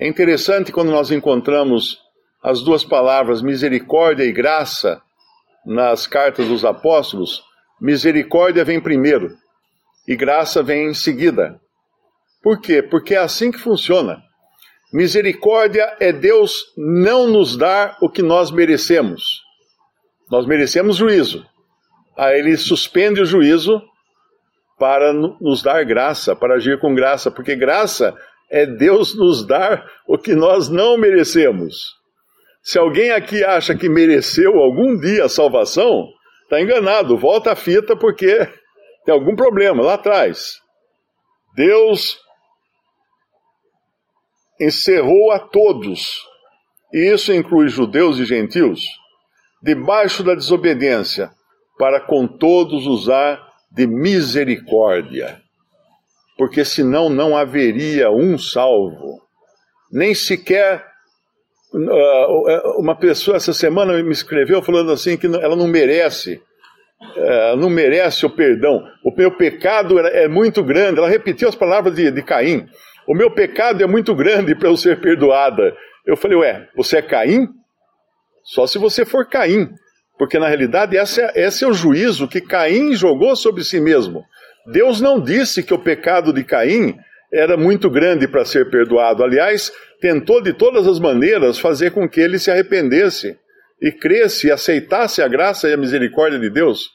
É 0.00 0.08
interessante 0.08 0.72
quando 0.72 0.90
nós 0.90 1.12
encontramos 1.12 2.00
as 2.42 2.60
duas 2.60 2.84
palavras 2.84 3.40
misericórdia 3.40 4.24
e 4.24 4.32
graça 4.32 5.00
nas 5.64 6.06
cartas 6.06 6.48
dos 6.48 6.64
apóstolos, 6.64 7.42
misericórdia 7.80 8.64
vem 8.64 8.80
primeiro 8.80 9.36
e 10.06 10.16
graça 10.16 10.62
vem 10.62 10.90
em 10.90 10.94
seguida. 10.94 11.60
Por 12.42 12.60
quê? 12.60 12.82
Porque 12.82 13.14
é 13.14 13.18
assim 13.18 13.50
que 13.50 13.58
funciona. 13.58 14.22
Misericórdia 14.96 15.94
é 16.00 16.10
Deus 16.10 16.72
não 16.74 17.26
nos 17.26 17.54
dar 17.54 17.98
o 18.00 18.08
que 18.08 18.22
nós 18.22 18.50
merecemos. 18.50 19.42
Nós 20.30 20.46
merecemos 20.46 20.96
juízo. 20.96 21.44
Aí 22.16 22.38
ele 22.38 22.56
suspende 22.56 23.20
o 23.20 23.26
juízo 23.26 23.82
para 24.78 25.12
nos 25.12 25.62
dar 25.62 25.84
graça, 25.84 26.34
para 26.34 26.54
agir 26.54 26.80
com 26.80 26.94
graça, 26.94 27.30
porque 27.30 27.54
graça 27.54 28.16
é 28.50 28.64
Deus 28.64 29.14
nos 29.14 29.46
dar 29.46 29.86
o 30.08 30.16
que 30.16 30.34
nós 30.34 30.70
não 30.70 30.96
merecemos. 30.96 31.92
Se 32.62 32.78
alguém 32.78 33.10
aqui 33.10 33.44
acha 33.44 33.74
que 33.74 33.90
mereceu 33.90 34.58
algum 34.58 34.98
dia 34.98 35.26
a 35.26 35.28
salvação, 35.28 36.08
está 36.44 36.58
enganado, 36.58 37.18
volta 37.18 37.52
a 37.52 37.56
fita 37.56 37.94
porque 37.94 38.48
tem 39.04 39.14
algum 39.14 39.36
problema 39.36 39.82
lá 39.82 39.92
atrás. 39.92 40.54
Deus 41.54 42.18
encerrou 44.60 45.32
a 45.32 45.38
todos, 45.38 46.22
e 46.92 47.12
isso 47.12 47.32
inclui 47.32 47.68
judeus 47.68 48.18
e 48.18 48.24
gentios, 48.24 48.86
debaixo 49.62 50.22
da 50.22 50.34
desobediência, 50.34 51.30
para 51.78 52.00
com 52.00 52.26
todos 52.26 52.86
usar 52.86 53.40
de 53.70 53.86
misericórdia, 53.86 55.40
porque 56.38 56.64
senão 56.64 57.08
não 57.08 57.36
haveria 57.36 58.10
um 58.10 58.38
salvo, 58.38 59.20
nem 59.92 60.14
sequer 60.14 60.84
uh, 61.72 62.80
uma 62.80 62.94
pessoa 62.96 63.36
essa 63.36 63.52
semana 63.52 64.02
me 64.02 64.12
escreveu 64.12 64.62
falando 64.62 64.90
assim 64.92 65.16
que 65.16 65.26
ela 65.26 65.56
não 65.56 65.66
merece, 65.66 66.40
uh, 67.00 67.56
não 67.56 67.68
merece 67.68 68.24
o 68.24 68.30
perdão. 68.30 68.82
O 69.04 69.14
meu 69.14 69.30
pecado 69.36 69.98
é 69.98 70.28
muito 70.28 70.62
grande. 70.62 70.98
Ela 70.98 71.08
repetiu 71.08 71.48
as 71.48 71.54
palavras 71.54 71.94
de, 71.94 72.10
de 72.10 72.22
Caim. 72.22 72.66
O 73.06 73.14
meu 73.14 73.30
pecado 73.30 73.82
é 73.82 73.86
muito 73.86 74.14
grande 74.14 74.54
para 74.54 74.68
eu 74.68 74.76
ser 74.76 75.00
perdoada. 75.00 75.76
Eu 76.04 76.16
falei, 76.16 76.38
ué, 76.38 76.68
você 76.74 76.98
é 76.98 77.02
Caim? 77.02 77.48
Só 78.44 78.66
se 78.66 78.78
você 78.78 79.04
for 79.04 79.28
Caim. 79.28 79.68
Porque 80.18 80.38
na 80.38 80.48
realidade 80.48 80.96
esse 80.96 81.20
é, 81.20 81.32
esse 81.34 81.64
é 81.64 81.68
o 81.68 81.74
juízo 81.74 82.28
que 82.28 82.40
Caim 82.40 82.94
jogou 82.94 83.36
sobre 83.36 83.62
si 83.64 83.80
mesmo. 83.80 84.24
Deus 84.72 85.00
não 85.00 85.20
disse 85.20 85.62
que 85.62 85.74
o 85.74 85.78
pecado 85.78 86.32
de 86.32 86.42
Caim 86.42 86.96
era 87.32 87.56
muito 87.56 87.90
grande 87.90 88.26
para 88.26 88.44
ser 88.44 88.70
perdoado. 88.70 89.22
Aliás, 89.22 89.72
tentou 90.00 90.42
de 90.42 90.52
todas 90.52 90.86
as 90.86 90.98
maneiras 90.98 91.58
fazer 91.58 91.90
com 91.90 92.08
que 92.08 92.20
ele 92.20 92.38
se 92.38 92.50
arrependesse 92.50 93.36
e 93.80 93.92
cresce 93.92 94.48
e 94.48 94.50
aceitasse 94.50 95.22
a 95.22 95.28
graça 95.28 95.68
e 95.68 95.72
a 95.72 95.76
misericórdia 95.76 96.38
de 96.38 96.50
Deus. 96.50 96.90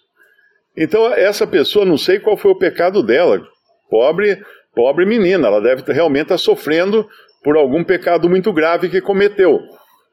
Então, 0.76 1.14
essa 1.14 1.46
pessoa, 1.46 1.86
não 1.86 1.98
sei 1.98 2.20
qual 2.20 2.38
foi 2.38 2.52
o 2.52 2.58
pecado 2.58 3.04
dela. 3.04 3.42
Pobre, 3.90 4.42
pobre 4.74 5.06
menina, 5.06 5.48
ela 5.48 5.62
deve 5.62 5.84
realmente 5.92 6.24
estar 6.24 6.38
sofrendo 6.38 7.08
por 7.44 7.56
algum 7.56 7.84
pecado 7.84 8.30
muito 8.30 8.54
grave 8.54 8.90
que 8.90 9.02
cometeu. 9.02 9.60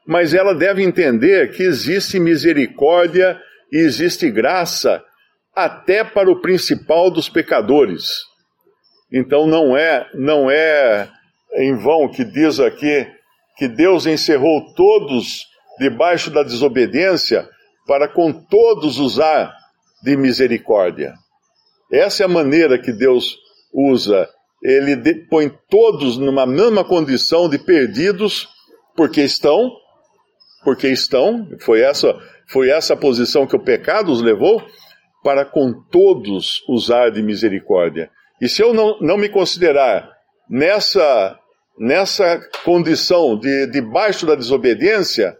Mas 0.06 0.32
ela 0.32 0.54
deve 0.54 0.82
entender 0.82 1.52
que 1.52 1.62
existe 1.62 2.18
misericórdia 2.18 3.38
e 3.70 3.78
existe 3.78 4.30
graça 4.30 5.02
até 5.54 6.02
para 6.04 6.30
o 6.30 6.40
principal 6.40 7.10
dos 7.10 7.28
pecadores. 7.28 8.22
Então 9.12 9.46
não 9.46 9.76
é, 9.76 10.06
não 10.14 10.50
é 10.50 11.08
em 11.56 11.74
vão 11.76 12.08
que 12.08 12.24
diz 12.24 12.60
aqui 12.60 13.06
que 13.56 13.68
Deus 13.68 14.06
encerrou 14.06 14.72
todos 14.74 15.46
debaixo 15.78 16.30
da 16.30 16.42
desobediência 16.42 17.48
para 17.86 18.08
com 18.08 18.32
todos 18.32 18.98
usar 18.98 19.52
de 20.02 20.16
misericórdia. 20.16 21.14
Essa 21.90 22.22
é 22.22 22.26
a 22.26 22.28
maneira 22.28 22.78
que 22.78 22.92
Deus 22.92 23.36
usa. 23.72 24.28
Ele 24.62 25.14
põe 25.28 25.50
todos 25.70 26.18
numa 26.18 26.46
mesma 26.46 26.84
condição 26.84 27.48
de 27.48 27.58
perdidos, 27.58 28.48
porque 28.96 29.22
estão, 29.22 29.70
porque 30.64 30.88
estão, 30.88 31.48
foi 31.60 31.80
essa, 31.80 32.18
foi 32.48 32.68
essa 32.68 32.96
posição 32.96 33.46
que 33.46 33.54
o 33.54 33.62
pecado 33.62 34.10
os 34.10 34.20
levou, 34.20 34.62
para 35.22 35.44
com 35.44 35.72
todos 35.90 36.62
usar 36.68 37.10
de 37.10 37.22
misericórdia. 37.22 38.10
E 38.40 38.48
se 38.48 38.62
eu 38.62 38.72
não, 38.72 38.98
não 39.00 39.16
me 39.16 39.28
considerar 39.28 40.10
nessa, 40.48 41.38
nessa 41.78 42.40
condição 42.64 43.38
de 43.38 43.66
debaixo 43.66 44.26
da 44.26 44.34
desobediência, 44.34 45.36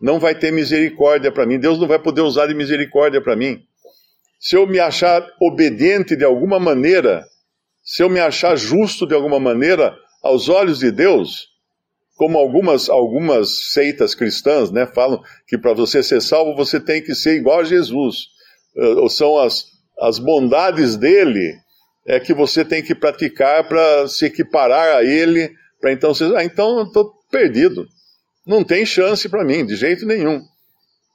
não 0.00 0.18
vai 0.18 0.34
ter 0.34 0.52
misericórdia 0.52 1.32
para 1.32 1.46
mim. 1.46 1.58
Deus 1.58 1.78
não 1.78 1.88
vai 1.88 1.98
poder 1.98 2.20
usar 2.20 2.46
de 2.46 2.54
misericórdia 2.54 3.20
para 3.20 3.36
mim. 3.36 3.60
Se 4.38 4.56
eu 4.56 4.66
me 4.66 4.78
achar 4.78 5.26
obediente 5.40 6.14
de 6.14 6.24
alguma 6.24 6.60
maneira, 6.60 7.24
se 7.88 8.02
eu 8.02 8.10
me 8.10 8.20
achar 8.20 8.54
justo 8.54 9.06
de 9.06 9.14
alguma 9.14 9.40
maneira 9.40 9.96
aos 10.22 10.50
olhos 10.50 10.80
de 10.80 10.90
Deus, 10.90 11.48
como 12.16 12.36
algumas, 12.36 12.90
algumas 12.90 13.72
seitas 13.72 14.14
cristãs 14.14 14.70
né, 14.70 14.84
falam 14.84 15.22
que 15.46 15.56
para 15.56 15.72
você 15.72 16.02
ser 16.02 16.20
salvo 16.20 16.54
você 16.54 16.78
tem 16.78 17.02
que 17.02 17.14
ser 17.14 17.36
igual 17.36 17.60
a 17.60 17.64
Jesus. 17.64 18.26
Uh, 18.76 19.08
são 19.08 19.38
as, 19.38 19.64
as 19.98 20.18
bondades 20.18 20.96
dele 20.96 21.56
é 22.06 22.20
que 22.20 22.34
você 22.34 22.62
tem 22.62 22.82
que 22.82 22.94
praticar 22.94 23.66
para 23.66 24.06
se 24.06 24.26
equiparar 24.26 24.96
a 24.96 25.02
ele, 25.02 25.50
para 25.80 25.90
então 25.90 26.12
você, 26.12 26.24
ah, 26.36 26.44
então 26.44 26.80
eu 26.80 26.84
estou 26.84 27.10
perdido. 27.30 27.88
Não 28.46 28.62
tem 28.62 28.84
chance 28.84 29.26
para 29.30 29.46
mim, 29.46 29.64
de 29.64 29.76
jeito 29.76 30.04
nenhum. 30.04 30.42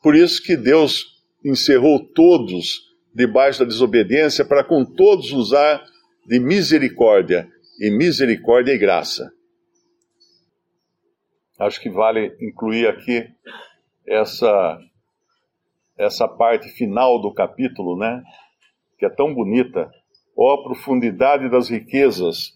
Por 0.01 0.15
isso 0.15 0.41
que 0.41 0.57
Deus 0.57 1.05
encerrou 1.45 2.03
todos 2.15 2.81
debaixo 3.13 3.59
da 3.59 3.65
desobediência, 3.65 4.43
para 4.43 4.63
com 4.63 4.83
todos 4.83 5.31
usar 5.31 5.92
de 6.25 6.39
misericórdia, 6.39 7.49
e 7.79 7.89
misericórdia 7.89 8.73
e 8.73 8.77
graça. 8.77 9.31
Acho 11.59 11.81
que 11.81 11.89
vale 11.89 12.35
incluir 12.39 12.87
aqui 12.87 13.27
essa 14.07 14.79
essa 15.97 16.27
parte 16.27 16.69
final 16.69 17.21
do 17.21 17.33
capítulo, 17.33 17.97
né? 17.97 18.23
Que 18.97 19.05
é 19.05 19.09
tão 19.09 19.33
bonita 19.33 19.89
Ó 20.35 20.63
profundidade 20.63 21.49
das 21.49 21.69
riquezas, 21.69 22.53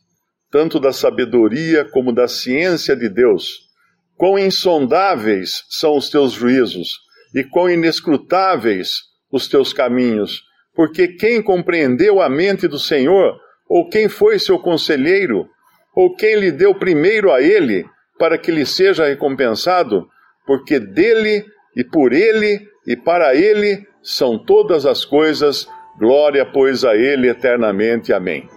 tanto 0.51 0.80
da 0.80 0.91
sabedoria 0.91 1.86
como 1.86 2.12
da 2.12 2.27
ciência 2.27 2.95
de 2.95 3.08
Deus! 3.08 3.67
Quão 4.15 4.39
insondáveis 4.39 5.63
são 5.69 5.95
os 5.95 6.10
teus 6.10 6.34
juízos, 6.34 6.99
e 7.36 7.43
quão 7.43 7.69
inescrutáveis 7.69 9.03
os 9.32 9.47
teus 9.47 9.71
caminhos! 9.73 10.43
Porque 10.73 11.08
quem 11.08 11.41
compreendeu 11.41 12.19
a 12.19 12.30
mente 12.30 12.67
do 12.67 12.80
Senhor, 12.80 13.39
ou 13.69 13.89
quem 13.89 14.08
foi 14.08 14.39
seu 14.39 14.60
conselheiro, 14.60 15.47
ou 15.95 16.15
quem 16.15 16.36
lhe 16.36 16.51
deu 16.51 16.75
primeiro 16.75 17.32
a 17.32 17.41
ele, 17.41 17.86
para 18.17 18.38
que 18.38 18.51
lhe 18.51 18.65
seja 18.65 19.06
recompensado? 19.06 20.08
Porque 20.45 20.80
dele 20.80 21.43
e 21.75 21.84
por 21.84 22.13
ele 22.13 22.60
e 22.86 22.95
para 22.95 23.36
ele 23.36 23.86
são 24.01 24.38
todas 24.38 24.86
as 24.86 25.03
coisas 25.03 25.67
Glória, 25.97 26.45
pois, 26.45 26.86
a 26.86 26.95
Ele 26.95 27.27
eternamente. 27.27 28.13
Amém. 28.13 28.47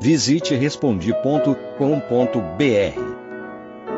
Visite 0.00 0.54
respondi.com.br. 0.54 3.07